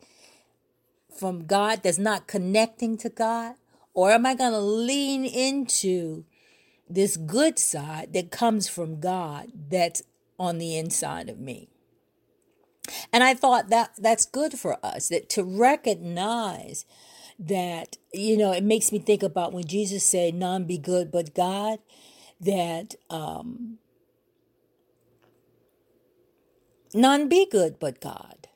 from 1.18 1.46
God, 1.46 1.84
that's 1.84 1.98
not 1.98 2.28
connecting 2.28 2.98
to 2.98 3.10
God? 3.10 3.56
Or 3.94 4.12
am 4.12 4.26
I 4.26 4.36
going 4.36 4.54
to 4.54 4.60
lean 4.60 5.26
into 5.26 6.26
this 6.90 7.18
good 7.18 7.60
side 7.60 8.14
that 8.14 8.32
comes 8.32 8.68
from 8.68 9.00
God 9.00 9.52
that's 9.70 10.02
on 10.40 10.58
the 10.58 10.78
inside 10.78 11.30
of 11.30 11.40
me? 11.40 11.70
And 13.12 13.24
I 13.24 13.34
thought 13.34 13.70
that 13.70 13.92
that's 13.98 14.26
good 14.26 14.54
for 14.54 14.84
us 14.84 15.10
that 15.10 15.30
to 15.30 15.44
recognize 15.44 16.86
that 17.38 17.98
you 18.14 18.36
know 18.36 18.52
it 18.52 18.64
makes 18.64 18.92
me 18.92 19.00
think 19.00 19.24
about 19.24 19.54
when 19.54 19.66
Jesus 19.66 20.04
said 20.04 20.34
none 20.34 20.66
be 20.66 20.78
good 20.78 21.10
but 21.12 21.34
God 21.34 21.80
that 22.42 22.96
um 23.10 23.78
none 26.94 27.30
be 27.30 27.46
good 27.50 27.80
but 27.80 28.02
God. 28.02 28.48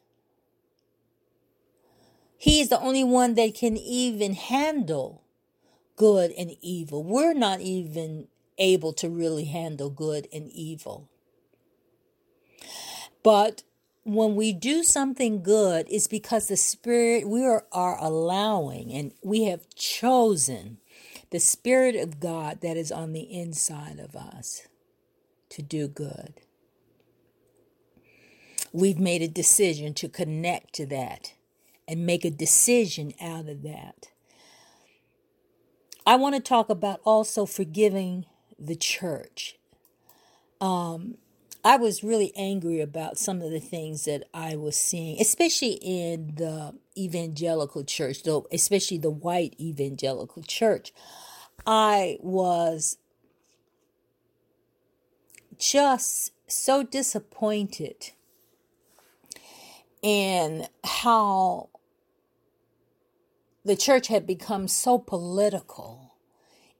He 2.37 2.59
is 2.59 2.67
the 2.67 2.79
only 2.81 3.05
one 3.05 3.35
that 3.35 3.55
can 3.55 3.77
even 3.77 4.33
handle 4.33 5.23
good 5.95 6.31
and 6.31 6.57
evil. 6.59 7.01
We're 7.01 7.33
not 7.33 7.61
even 7.61 8.27
able 8.57 8.91
to 8.93 9.09
really 9.09 9.45
handle 9.45 9.89
good 9.89 10.27
and 10.33 10.51
evil. 10.51 11.09
But 13.23 13.63
when 14.03 14.35
we 14.35 14.53
do 14.53 14.83
something 14.83 15.41
good, 15.41 15.87
it's 15.89 16.07
because 16.07 16.47
the 16.47 16.57
Spirit, 16.57 17.27
we 17.27 17.45
are, 17.45 17.65
are 17.71 17.97
allowing 17.99 18.91
and 18.91 19.13
we 19.23 19.45
have 19.45 19.69
chosen 19.75 20.77
the 21.31 21.39
Spirit 21.39 21.95
of 21.95 22.19
God 22.19 22.61
that 22.61 22.77
is 22.77 22.91
on 22.91 23.13
the 23.13 23.21
inside 23.21 23.99
of 23.99 24.15
us 24.15 24.67
to 25.49 25.61
do 25.61 25.87
good. 25.87 26.41
We've 28.73 28.99
made 28.99 29.21
a 29.21 29.27
decision 29.27 29.93
to 29.95 30.09
connect 30.09 30.73
to 30.75 30.85
that 30.87 31.33
and 31.87 32.05
make 32.05 32.25
a 32.25 32.31
decision 32.31 33.13
out 33.21 33.47
of 33.47 33.63
that. 33.63 34.09
I 36.05 36.15
want 36.15 36.35
to 36.35 36.41
talk 36.41 36.69
about 36.69 36.99
also 37.05 37.45
forgiving 37.45 38.25
the 38.59 38.75
church. 38.75 39.57
Um, 40.59 41.17
I 41.65 41.77
was 41.77 42.03
really 42.03 42.33
angry 42.35 42.81
about 42.81 43.17
some 43.17 43.41
of 43.41 43.51
the 43.51 43.59
things 43.61 44.03
that 44.03 44.25
I 44.33 44.57
was 44.57 44.75
seeing, 44.75 45.19
especially 45.21 45.79
in 45.81 46.33
the 46.35 46.75
evangelical 46.97 47.85
church, 47.85 48.23
though, 48.23 48.47
especially 48.51 48.97
the 48.97 49.09
white 49.09 49.55
evangelical 49.59 50.43
church. 50.43 50.93
I 51.65 52.17
was 52.21 52.97
just 55.57 56.33
so 56.47 56.83
disappointed 56.83 58.11
in 60.01 60.67
how 60.83 61.69
the 63.63 63.77
church 63.77 64.07
had 64.07 64.27
become 64.27 64.67
so 64.67 64.99
political 64.99 66.02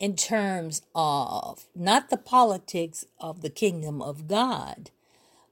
in 0.03 0.17
terms 0.17 0.81
of 0.93 1.65
not 1.73 2.09
the 2.09 2.17
politics 2.17 3.05
of 3.21 3.41
the 3.41 3.49
kingdom 3.49 4.01
of 4.01 4.27
God, 4.27 4.91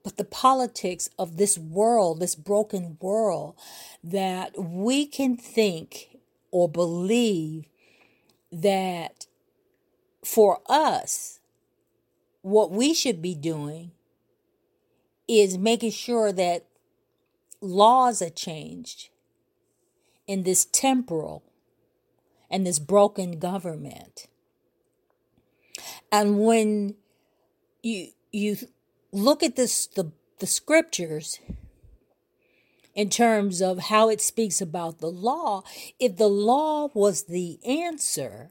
but 0.04 0.18
the 0.18 0.26
politics 0.26 1.08
of 1.18 1.38
this 1.38 1.56
world, 1.56 2.20
this 2.20 2.34
broken 2.34 2.98
world, 3.00 3.56
that 4.04 4.52
we 4.58 5.06
can 5.06 5.38
think 5.38 6.18
or 6.50 6.68
believe 6.68 7.64
that 8.52 9.24
for 10.22 10.60
us, 10.68 11.40
what 12.42 12.70
we 12.70 12.92
should 12.92 13.22
be 13.22 13.34
doing 13.34 13.92
is 15.26 15.56
making 15.56 15.92
sure 15.92 16.30
that 16.30 16.66
laws 17.62 18.20
are 18.20 18.28
changed 18.28 19.08
in 20.26 20.42
this 20.42 20.66
temporal 20.66 21.42
and 22.50 22.66
this 22.66 22.78
broken 22.78 23.38
government. 23.38 24.26
And 26.10 26.38
when 26.40 26.96
you 27.82 28.08
you 28.30 28.56
look 29.12 29.42
at 29.42 29.56
this 29.56 29.86
the, 29.86 30.12
the 30.38 30.46
scriptures 30.46 31.40
in 32.94 33.08
terms 33.08 33.62
of 33.62 33.78
how 33.78 34.08
it 34.08 34.20
speaks 34.20 34.60
about 34.60 34.98
the 34.98 35.10
law, 35.10 35.62
if 35.98 36.16
the 36.16 36.28
law 36.28 36.90
was 36.92 37.24
the 37.24 37.58
answer, 37.64 38.50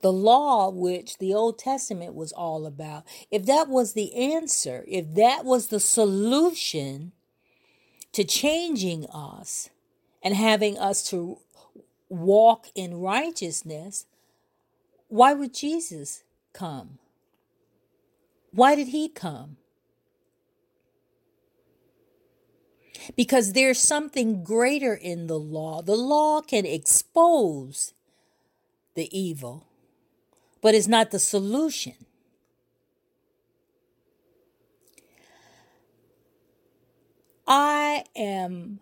the 0.00 0.12
law 0.12 0.68
which 0.68 1.18
the 1.18 1.32
Old 1.32 1.58
Testament 1.58 2.14
was 2.14 2.32
all 2.32 2.66
about, 2.66 3.04
if 3.30 3.46
that 3.46 3.68
was 3.68 3.92
the 3.92 4.14
answer, 4.14 4.84
if 4.88 5.14
that 5.14 5.44
was 5.44 5.68
the 5.68 5.78
solution 5.78 7.12
to 8.12 8.24
changing 8.24 9.06
us 9.06 9.70
and 10.22 10.34
having 10.34 10.76
us 10.78 11.08
to 11.10 11.38
walk 12.08 12.66
in 12.74 13.00
righteousness, 13.00 14.06
why 15.12 15.34
would 15.34 15.52
Jesus 15.52 16.24
come? 16.54 16.98
Why 18.50 18.74
did 18.74 18.88
he 18.88 19.10
come? 19.10 19.58
Because 23.14 23.52
there's 23.52 23.78
something 23.78 24.42
greater 24.42 24.94
in 24.94 25.26
the 25.26 25.38
law. 25.38 25.82
The 25.82 25.96
law 25.96 26.40
can 26.40 26.64
expose 26.64 27.92
the 28.94 29.14
evil, 29.14 29.66
but 30.62 30.74
it's 30.74 30.88
not 30.88 31.10
the 31.10 31.18
solution. 31.18 32.06
I 37.46 38.04
am 38.16 38.80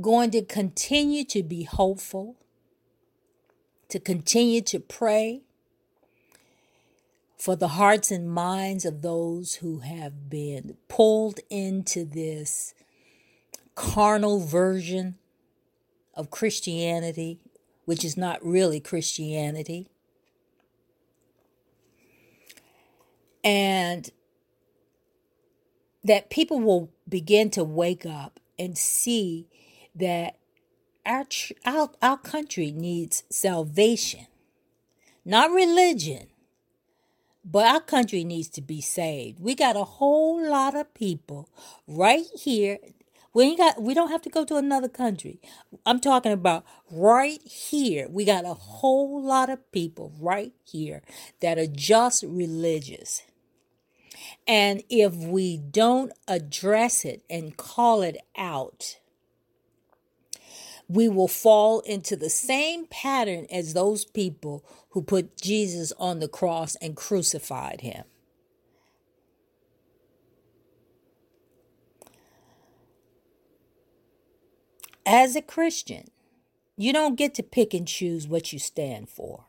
going 0.00 0.30
to 0.30 0.42
continue 0.42 1.24
to 1.24 1.42
be 1.42 1.64
hopeful, 1.64 2.36
to 3.92 4.00
continue 4.00 4.60
to 4.60 4.80
pray 4.80 5.42
for 7.38 7.56
the 7.56 7.68
hearts 7.68 8.10
and 8.10 8.30
minds 8.30 8.84
of 8.84 9.02
those 9.02 9.54
who 9.56 9.80
have 9.80 10.28
been 10.28 10.76
pulled 10.88 11.40
into 11.50 12.04
this 12.04 12.74
carnal 13.74 14.40
version 14.40 15.16
of 16.14 16.30
Christianity, 16.30 17.38
which 17.84 18.04
is 18.04 18.16
not 18.16 18.44
really 18.44 18.80
Christianity. 18.80 19.88
and 23.44 24.10
that 26.04 26.30
people 26.30 26.60
will 26.60 26.90
begin 27.08 27.50
to 27.50 27.64
wake 27.64 28.06
up 28.06 28.40
and 28.58 28.76
see 28.76 29.46
that 29.94 30.36
our 31.04 31.24
our, 31.64 31.90
our 32.00 32.16
country 32.18 32.70
needs 32.72 33.24
salvation, 33.30 34.26
not 35.24 35.50
religion, 35.50 36.28
but 37.44 37.66
our 37.66 37.80
country 37.80 38.24
needs 38.24 38.48
to 38.50 38.60
be 38.60 38.80
saved. 38.80 39.40
We 39.40 39.54
got 39.54 39.76
a 39.76 39.84
whole 39.84 40.48
lot 40.48 40.76
of 40.76 40.92
people 40.94 41.48
right 41.86 42.26
here. 42.38 42.78
We 43.34 43.44
ain't 43.44 43.58
got 43.58 43.82
we 43.82 43.94
don't 43.94 44.10
have 44.10 44.22
to 44.22 44.30
go 44.30 44.44
to 44.44 44.56
another 44.56 44.88
country. 44.88 45.40
I'm 45.86 46.00
talking 46.00 46.32
about 46.32 46.64
right 46.90 47.40
here. 47.42 48.06
We 48.08 48.24
got 48.24 48.44
a 48.44 48.54
whole 48.54 49.22
lot 49.22 49.50
of 49.50 49.72
people 49.72 50.12
right 50.20 50.52
here 50.64 51.02
that 51.40 51.58
are 51.58 51.66
just 51.66 52.22
religious. 52.22 53.22
And 54.46 54.82
if 54.88 55.14
we 55.14 55.56
don't 55.56 56.12
address 56.28 57.04
it 57.04 57.22
and 57.30 57.56
call 57.56 58.02
it 58.02 58.18
out, 58.36 58.98
we 60.92 61.08
will 61.08 61.28
fall 61.28 61.80
into 61.80 62.16
the 62.16 62.28
same 62.28 62.86
pattern 62.86 63.46
as 63.50 63.72
those 63.72 64.04
people 64.04 64.62
who 64.90 65.02
put 65.02 65.40
Jesus 65.40 65.90
on 65.98 66.20
the 66.20 66.28
cross 66.28 66.76
and 66.82 66.94
crucified 66.94 67.80
him. 67.80 68.04
As 75.06 75.34
a 75.34 75.40
Christian, 75.40 76.08
you 76.76 76.92
don't 76.92 77.16
get 77.16 77.34
to 77.36 77.42
pick 77.42 77.72
and 77.72 77.88
choose 77.88 78.28
what 78.28 78.52
you 78.52 78.58
stand 78.58 79.08
for. 79.08 79.46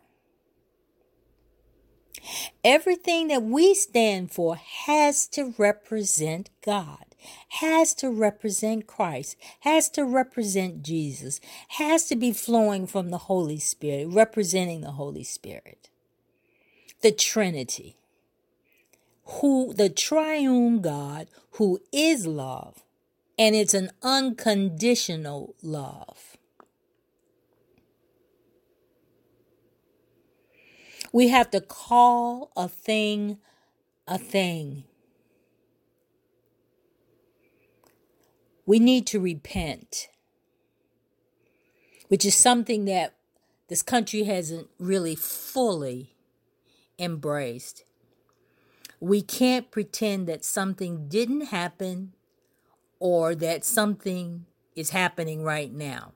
Everything 2.63 3.27
that 3.27 3.43
we 3.43 3.75
stand 3.75 4.31
for 4.31 4.55
has 4.55 5.27
to 5.27 5.53
represent 5.57 6.49
God, 6.65 7.12
has 7.49 7.93
to 7.95 8.09
represent 8.09 8.87
Christ, 8.87 9.35
has 9.61 9.89
to 9.91 10.03
represent 10.05 10.83
Jesus, 10.83 11.39
has 11.69 12.05
to 12.05 12.15
be 12.15 12.31
flowing 12.31 12.87
from 12.87 13.09
the 13.09 13.17
Holy 13.19 13.59
Spirit, 13.59 14.07
representing 14.09 14.81
the 14.81 14.91
Holy 14.91 15.23
Spirit. 15.23 15.89
The 17.01 17.11
Trinity, 17.11 17.97
who 19.25 19.73
the 19.73 19.89
triune 19.89 20.81
God 20.81 21.27
who 21.51 21.79
is 21.91 22.25
love, 22.25 22.83
and 23.37 23.55
it's 23.55 23.73
an 23.73 23.91
unconditional 24.01 25.55
love. 25.61 26.37
We 31.11 31.27
have 31.27 31.51
to 31.51 31.61
call 31.61 32.51
a 32.55 32.67
thing 32.67 33.37
a 34.07 34.17
thing. 34.17 34.83
We 38.65 38.79
need 38.79 39.05
to 39.07 39.19
repent, 39.19 40.07
which 42.07 42.25
is 42.25 42.35
something 42.35 42.85
that 42.85 43.15
this 43.67 43.81
country 43.81 44.23
hasn't 44.23 44.67
really 44.79 45.15
fully 45.15 46.15
embraced. 46.97 47.83
We 48.99 49.21
can't 49.21 49.69
pretend 49.71 50.27
that 50.27 50.45
something 50.45 51.07
didn't 51.09 51.47
happen 51.47 52.13
or 52.99 53.35
that 53.35 53.65
something 53.65 54.45
is 54.75 54.91
happening 54.91 55.43
right 55.43 55.73
now. 55.73 56.13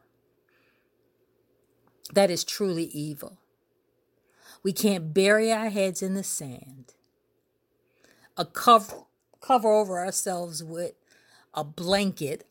That 2.13 2.31
is 2.31 2.43
truly 2.45 2.85
evil. 2.85 3.39
We 4.63 4.71
can't 4.71 5.13
bury 5.13 5.51
our 5.51 5.69
heads 5.69 6.01
in 6.01 6.13
the 6.13 6.23
sand, 6.23 6.93
a 8.37 8.45
cover, 8.45 9.03
cover 9.41 9.71
over 9.71 9.99
ourselves 9.99 10.63
with 10.63 10.93
a 11.57 11.63
blanket 11.63 12.45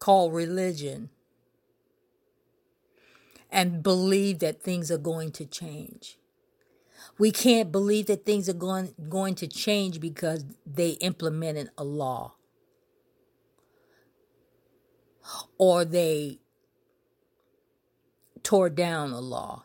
called 0.00 0.34
religion, 0.34 1.08
and 3.50 3.82
believe 3.82 4.40
that 4.40 4.62
things 4.62 4.90
are 4.90 4.98
going 4.98 5.30
to 5.32 5.46
change. 5.46 6.18
We 7.18 7.30
can't 7.30 7.70
believe 7.70 8.06
that 8.06 8.26
things 8.26 8.48
are 8.48 8.54
going, 8.54 8.94
going 9.08 9.34
to 9.36 9.46
change 9.46 10.00
because 10.00 10.44
they 10.66 10.90
implemented 10.90 11.70
a 11.78 11.84
law 11.84 12.34
or 15.58 15.84
they 15.84 16.38
tore 18.42 18.70
down 18.70 19.12
a 19.12 19.20
law. 19.20 19.64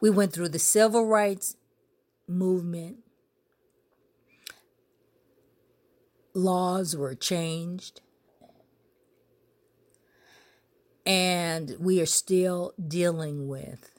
We 0.00 0.10
went 0.10 0.32
through 0.32 0.48
the 0.48 0.58
civil 0.58 1.06
rights 1.06 1.56
movement. 2.26 3.03
Laws 6.34 6.96
were 6.96 7.14
changed. 7.14 8.00
And 11.06 11.76
we 11.78 12.00
are 12.00 12.06
still 12.06 12.72
dealing 12.88 13.46
with 13.46 13.90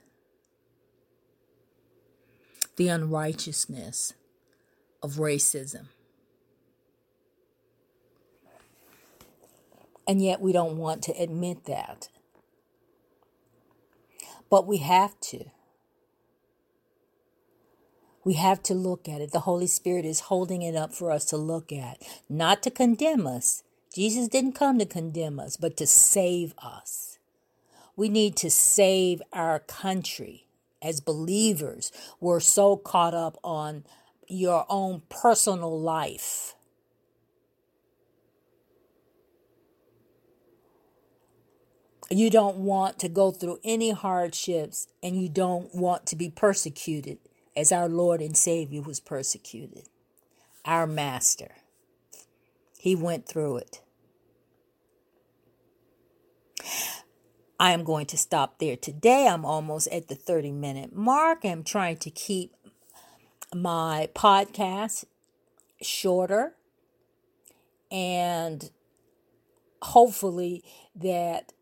the 2.76 2.90
unrighteousness 2.90 4.14
of 5.02 5.14
racism. 5.14 5.86
And 10.08 10.24
yet 10.24 10.42
we 10.42 10.52
don't 10.52 10.78
want 10.78 11.02
to 11.04 11.12
admit 11.14 11.66
that. 11.66 12.10
But 14.50 14.68
we 14.68 14.78
have 14.78 15.20
to. 15.22 15.46
We 18.26 18.34
have 18.34 18.64
to 18.64 18.74
look 18.74 19.08
at 19.08 19.22
it. 19.22 19.32
The 19.32 19.42
Holy 19.42 19.68
Spirit 19.68 20.04
is 20.04 20.22
holding 20.22 20.64
it 20.64 20.76
up 20.76 20.94
for 20.94 21.12
us 21.12 21.26
to 21.26 21.38
look 21.38 21.72
at, 21.72 22.02
not 22.28 22.64
to 22.64 22.72
condemn 22.72 23.28
us. 23.28 23.62
Jesus 23.94 24.28
didn't 24.28 24.54
come 24.54 24.80
to 24.80 24.86
condemn 24.86 25.40
us, 25.40 25.58
but 25.58 25.78
to 25.78 25.86
save 25.86 26.56
us. 26.58 27.20
We 27.96 28.10
need 28.10 28.36
to 28.38 28.50
save 28.50 29.22
our 29.32 29.60
country. 29.60 30.48
As 30.82 31.00
believers, 31.02 31.92
we're 32.20 32.40
so 32.40 32.76
caught 32.78 33.14
up 33.14 33.38
on 33.44 33.86
your 34.28 34.66
own 34.70 35.04
personal 35.08 35.80
life. 35.80 36.56
You 42.10 42.30
don't 42.30 42.58
want 42.58 43.00
to 43.00 43.10
go 43.10 43.32
through 43.32 43.60
any 43.64 43.92
hardships 43.92 44.88
and 45.02 45.20
you 45.20 45.30
don't 45.30 45.74
want 45.74 46.06
to 46.08 46.16
be 46.16 46.30
persecuted 46.30 47.20
as 47.56 47.72
our 47.72 47.88
Lord 47.88 48.22
and 48.22 48.36
Savior 48.36 48.82
was 48.82 49.00
persecuted. 49.00 49.88
Our 50.66 50.88
Master. 50.88 51.52
He 52.78 52.96
went 52.96 53.28
through 53.28 53.58
it. 53.58 53.82
I 57.60 57.72
am 57.72 57.84
going 57.84 58.06
to 58.08 58.18
stop 58.18 58.60
there 58.60 58.76
today. 58.76 59.28
I'm 59.28 59.46
almost 59.46 59.88
at 59.88 60.08
the 60.08 60.16
30 60.16 60.52
minute 60.52 60.96
mark. 60.96 61.46
I'm 61.46 61.64
trying 61.64 61.98
to 61.98 62.10
keep 62.10 62.54
my 63.54 64.10
podcast 64.14 65.06
shorter 65.82 66.56
and 67.92 68.72
hopefully 69.82 70.64
that 70.96 71.54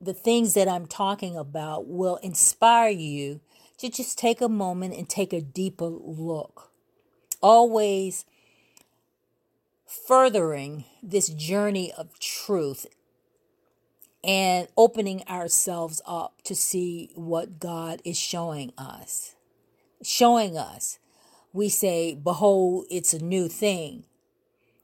the 0.00 0.12
things 0.12 0.54
that 0.54 0.68
I'm 0.68 0.86
talking 0.86 1.36
about 1.36 1.86
will 1.86 2.16
inspire 2.16 2.90
you 2.90 3.40
to 3.78 3.88
just 3.88 4.18
take 4.18 4.40
a 4.40 4.48
moment 4.48 4.94
and 4.94 5.08
take 5.08 5.32
a 5.32 5.40
deeper 5.40 5.86
look. 5.86 6.70
Always 7.40 8.24
furthering 9.86 10.84
this 11.02 11.28
journey 11.28 11.92
of 11.96 12.18
truth 12.18 12.86
and 14.24 14.68
opening 14.76 15.22
ourselves 15.28 16.02
up 16.06 16.42
to 16.42 16.54
see 16.54 17.10
what 17.14 17.60
God 17.60 18.02
is 18.04 18.18
showing 18.18 18.72
us. 18.76 19.34
Showing 20.02 20.56
us. 20.56 20.98
We 21.52 21.68
say, 21.68 22.14
Behold, 22.14 22.86
it's 22.90 23.14
a 23.14 23.24
new 23.24 23.48
thing. 23.48 24.04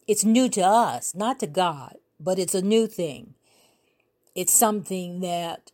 It's 0.06 0.24
new 0.24 0.48
to 0.50 0.60
us, 0.60 1.14
not 1.14 1.40
to 1.40 1.46
God, 1.46 1.96
but 2.20 2.38
it's 2.38 2.54
a 2.54 2.62
new 2.62 2.86
thing. 2.86 3.34
It's 4.34 4.52
something 4.52 5.20
that 5.20 5.72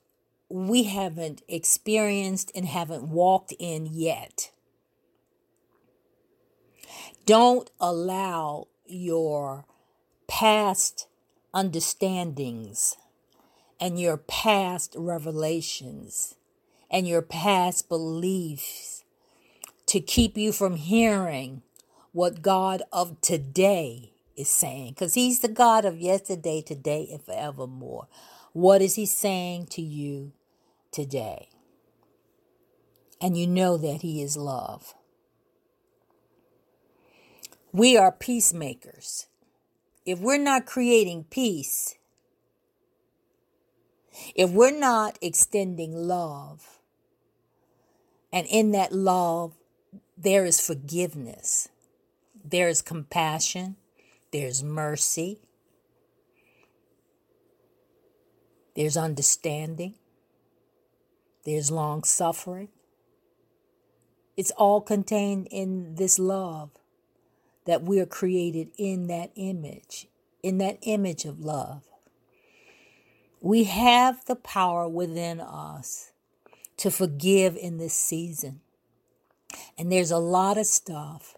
we 0.51 0.83
haven't 0.83 1.43
experienced 1.49 2.51
and 2.55 2.67
haven't 2.67 3.05
walked 3.05 3.55
in 3.59 3.87
yet. 3.87 4.51
Don't 7.25 7.71
allow 7.81 8.67
your 8.85 9.65
past 10.27 11.07
understandings 11.55 12.97
and 13.81 14.01
your 14.01 14.17
past 14.17 14.95
revelations 14.99 16.35
and 16.91 17.07
your 17.07 17.23
past 17.23 17.89
beliefs 17.89 19.05
to 19.87 20.01
keep 20.01 20.37
you 20.37 20.51
from 20.51 20.75
hearing 20.75 21.63
what 22.11 22.43
God 22.43 22.83
of 22.93 23.21
today 23.21 24.11
is 24.37 24.49
saying. 24.49 24.95
Because 24.95 25.15
He's 25.15 25.41
the 25.41 25.49
God 25.49 25.85
of 25.85 25.99
yesterday, 25.99 26.61
today, 26.61 27.09
and 27.13 27.23
forevermore. 27.23 28.09
What 28.53 28.83
is 28.83 28.97
He 28.97 29.07
saying 29.07 29.67
to 29.67 29.83
you 29.83 30.33
today? 30.91 31.51
and 33.21 33.37
you 33.37 33.47
know 33.47 33.77
that 33.77 34.03
He 34.03 34.23
is 34.23 34.37
love. 34.37 34.95
We 37.73 37.97
are 37.97 38.11
peacemakers. 38.11 39.27
If 40.07 40.19
we're 40.19 40.39
not 40.39 40.67
creating 40.67 41.25
peace, 41.25 41.97
if 44.35 44.51
we're 44.51 44.77
not 44.77 45.19
extending 45.21 45.95
love, 45.95 46.81
and 48.33 48.47
in 48.49 48.73
that 48.73 48.93
love, 48.93 49.55
there 50.17 50.45
is 50.45 50.61
forgiveness, 50.61 51.69
there 52.45 52.69
is 52.69 52.83
compassion, 52.83 53.77
there's 54.33 54.63
mercy, 54.63 55.41
there's 58.75 58.97
understanding, 58.97 59.95
there's 61.45 61.71
long 61.71 62.05
suffering. 62.05 62.69
It's 64.37 64.51
all 64.53 64.81
contained 64.81 65.49
in 65.51 65.97
this 65.97 66.19
love 66.19 66.71
that 67.67 67.83
we 67.83 68.01
are 68.01 68.07
created 68.07 68.71
in 68.79 69.07
that 69.09 69.31
image, 69.35 70.09
in 70.43 70.59
that 70.59 70.79
image 70.83 71.25
of 71.25 71.41
love. 71.41 71.83
We 73.41 73.65
have 73.65 74.25
the 74.27 74.37
power 74.37 74.89
within 74.89 75.41
us 75.41 76.13
to 76.79 76.91
forgive 76.91 77.57
in 77.57 77.79
this 77.79 77.95
season. 77.95 78.61
And 79.77 79.91
there's 79.91 80.11
a 80.11 80.19
lot 80.19 80.59
of 80.59 80.67
stuff 80.67 81.37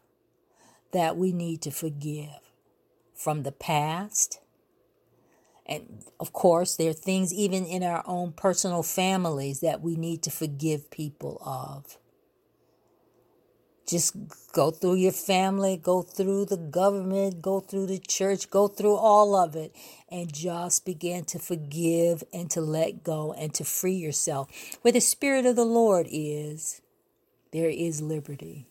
that 0.93 1.17
we 1.17 1.33
need 1.33 1.63
to 1.63 1.71
forgive 1.71 2.53
from 3.15 3.43
the 3.43 3.53
past. 3.53 4.41
And 5.67 6.05
of 6.19 6.33
course, 6.33 6.77
there 6.77 6.91
are 6.91 6.95
things 6.95 7.33
even 7.33 7.65
in 7.65 7.83
our 7.83 8.03
own 8.07 8.33
personal 8.33 8.83
families 8.83 9.61
that 9.61 9.81
we 9.81 9.97
need 9.97 10.23
to 10.25 10.31
forgive 10.31 10.91
people 10.91 11.41
of. 11.45 11.99
Just 13.87 14.17
go 14.53 14.71
through 14.71 14.95
your 14.95 15.13
family, 15.13 15.77
go 15.77 16.03
through 16.03 16.47
the 16.47 16.57
government, 16.57 17.43
go 17.43 17.61
through 17.61 17.87
the 17.87 17.99
church, 17.99 18.49
go 18.49 18.69
through 18.69 18.95
all 18.95 19.35
of 19.35 19.57
it, 19.57 19.75
and 20.09 20.33
just 20.33 20.85
begin 20.85 21.25
to 21.27 21.39
forgive 21.39 22.23
and 22.33 22.49
to 22.51 22.61
let 22.61 23.03
go 23.03 23.33
and 23.33 23.53
to 23.55 23.65
free 23.65 23.95
yourself. 23.95 24.49
Where 24.83 24.93
the 24.93 25.01
Spirit 25.01 25.47
of 25.47 25.57
the 25.57 25.65
Lord 25.65 26.07
is, 26.11 26.81
there 27.53 27.69
is 27.69 28.01
liberty. 28.01 28.67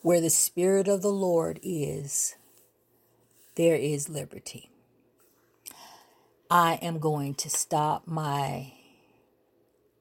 Where 0.00 0.20
the 0.20 0.30
Spirit 0.30 0.88
of 0.88 1.02
the 1.02 1.12
Lord 1.12 1.60
is, 1.62 2.34
there 3.54 3.76
is 3.76 4.08
liberty. 4.08 4.70
I 6.50 6.74
am 6.82 6.98
going 6.98 7.34
to 7.36 7.50
stop 7.50 8.06
my 8.06 8.72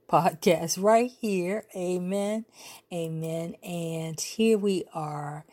podcast 0.10 0.78
right 0.82 1.10
here. 1.10 1.66
Amen. 1.76 2.46
Amen. 2.92 3.56
And 3.64 4.20
here 4.20 4.58
we 4.58 4.86
are. 4.94 5.46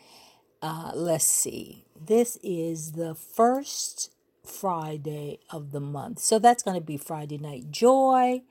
Uh, 0.61 0.91
let's 0.95 1.25
see. 1.25 1.85
This 2.01 2.37
is 2.43 2.93
the 2.93 3.15
first 3.15 4.11
Friday 4.45 5.39
of 5.51 5.73
the 5.73 5.81
month. 5.81 6.19
So 6.21 6.39
that's 6.39 6.63
going 6.63 6.75
to 6.75 6.85
be 6.85 6.97
Friday 6.97 7.39
Night 7.39 7.71
Joy 7.71 8.43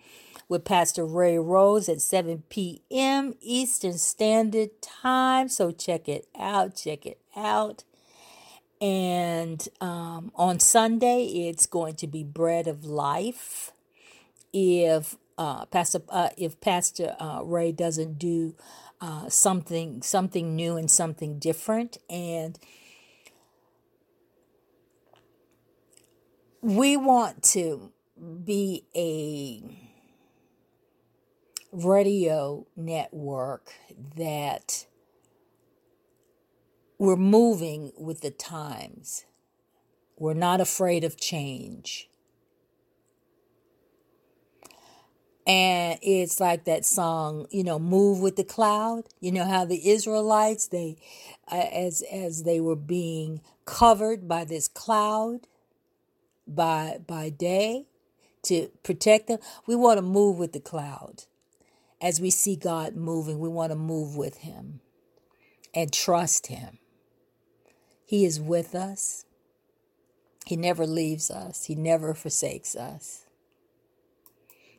with 0.47 0.63
Pastor 0.63 1.05
Ray 1.05 1.37
Rose 1.37 1.89
at 1.89 2.01
7 2.01 2.43
p.m. 2.49 3.35
Eastern 3.41 3.97
Standard 3.97 4.81
Time. 4.81 5.49
So 5.49 5.71
check 5.71 6.07
it 6.07 6.27
out. 6.37 6.75
Check 6.75 7.05
it 7.05 7.19
out. 7.35 7.83
And 8.79 9.67
um, 9.81 10.31
on 10.35 10.59
Sunday, 10.59 11.25
it's 11.49 11.65
going 11.65 11.95
to 11.95 12.07
be 12.07 12.23
Bread 12.23 12.67
of 12.67 12.85
Life. 12.85 13.71
If 14.53 15.15
uh, 15.37 15.65
Pastor 15.65 16.01
uh, 16.09 16.29
if 16.37 16.59
Pastor 16.61 17.15
uh, 17.19 17.41
Ray 17.43 17.71
doesn't 17.71 18.19
do 18.19 18.55
uh, 19.01 19.29
something 19.29 20.01
something 20.01 20.55
new 20.55 20.77
and 20.77 20.89
something 20.89 21.39
different, 21.39 21.97
and 22.09 22.57
we 26.61 26.97
want 26.97 27.43
to 27.43 27.91
be 28.43 28.83
a 28.95 29.61
radio 31.71 32.65
network 32.75 33.73
that 34.15 34.85
we're 36.97 37.15
moving 37.15 37.91
with 37.97 38.21
the 38.21 38.31
times. 38.31 39.25
We're 40.17 40.33
not 40.33 40.61
afraid 40.61 41.03
of 41.03 41.17
change. 41.17 42.09
and 45.47 45.97
it's 46.01 46.41
like 46.41 46.65
that 46.65 46.85
song 46.85 47.47
you 47.49 47.63
know 47.63 47.79
move 47.79 48.19
with 48.19 48.35
the 48.35 48.43
cloud 48.43 49.05
you 49.21 49.31
know 49.31 49.45
how 49.45 49.63
the 49.63 49.89
israelites 49.89 50.67
they 50.67 50.97
uh, 51.49 51.65
as 51.71 52.03
as 52.11 52.43
they 52.43 52.59
were 52.59 52.75
being 52.75 53.41
covered 53.65 54.27
by 54.27 54.43
this 54.43 54.67
cloud 54.67 55.47
by 56.45 56.99
by 57.07 57.29
day 57.29 57.85
to 58.43 58.69
protect 58.83 59.27
them 59.27 59.39
we 59.65 59.75
want 59.75 59.97
to 59.97 60.01
move 60.01 60.37
with 60.37 60.51
the 60.51 60.59
cloud 60.59 61.23
as 62.01 62.19
we 62.19 62.29
see 62.29 62.55
god 62.55 62.95
moving 62.95 63.39
we 63.39 63.49
want 63.49 63.71
to 63.71 63.77
move 63.77 64.17
with 64.17 64.39
him 64.39 64.81
and 65.73 65.93
trust 65.93 66.47
him 66.47 66.77
he 68.07 68.25
is 68.25 68.41
with 68.41 68.73
us 68.73 69.25
he 70.47 70.55
never 70.55 70.87
leaves 70.87 71.29
us 71.29 71.65
he 71.65 71.75
never 71.75 72.15
forsakes 72.15 72.75
us 72.75 73.27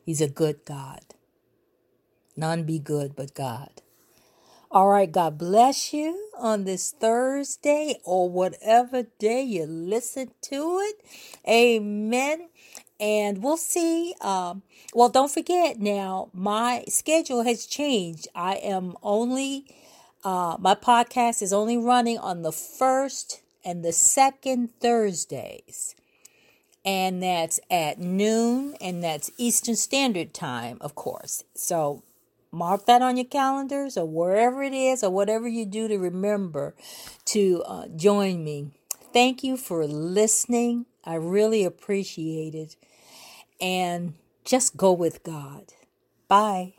He's 0.09 0.21
a 0.21 0.27
good 0.27 0.65
God. 0.65 1.01
None 2.35 2.63
be 2.63 2.79
good 2.79 3.15
but 3.15 3.35
God. 3.35 3.69
All 4.71 4.87
right, 4.87 5.11
God 5.11 5.37
bless 5.37 5.93
you 5.93 6.29
on 6.35 6.63
this 6.63 6.91
Thursday 6.91 7.99
or 8.03 8.27
whatever 8.27 9.03
day 9.19 9.43
you 9.43 9.67
listen 9.67 10.31
to 10.49 10.79
it. 10.79 10.95
Amen. 11.47 12.49
And 12.99 13.43
we'll 13.43 13.57
see. 13.57 14.15
Um, 14.19 14.63
well, 14.95 15.09
don't 15.09 15.31
forget 15.31 15.79
now, 15.79 16.31
my 16.33 16.85
schedule 16.89 17.43
has 17.43 17.67
changed. 17.67 18.27
I 18.33 18.55
am 18.55 18.95
only, 19.03 19.67
uh, 20.23 20.57
my 20.59 20.75
podcast 20.75 21.41
is 21.41 21.53
only 21.53 21.77
running 21.77 22.17
on 22.17 22.41
the 22.41 22.51
first 22.51 23.41
and 23.63 23.83
the 23.83 23.93
second 23.93 24.69
Thursdays 24.79 25.95
and 26.85 27.21
that's 27.21 27.59
at 27.69 27.99
noon, 27.99 28.75
and 28.79 29.03
that's 29.03 29.31
Eastern 29.37 29.75
Standard 29.75 30.33
Time, 30.33 30.77
of 30.81 30.95
course. 30.95 31.43
So 31.53 32.03
mark 32.51 32.85
that 32.85 33.01
on 33.01 33.17
your 33.17 33.25
calendars 33.25 33.97
or 33.97 34.05
wherever 34.05 34.63
it 34.63 34.73
is, 34.73 35.03
or 35.03 35.09
whatever 35.09 35.47
you 35.47 35.65
do 35.65 35.87
to 35.87 35.97
remember 35.97 36.73
to 37.25 37.63
uh, 37.65 37.87
join 37.95 38.43
me. 38.43 38.71
Thank 39.13 39.43
you 39.43 39.57
for 39.57 39.85
listening. 39.85 40.85
I 41.03 41.15
really 41.15 41.63
appreciate 41.63 42.55
it. 42.55 42.75
And 43.59 44.13
just 44.45 44.77
go 44.77 44.93
with 44.93 45.23
God. 45.23 45.73
Bye. 46.27 46.78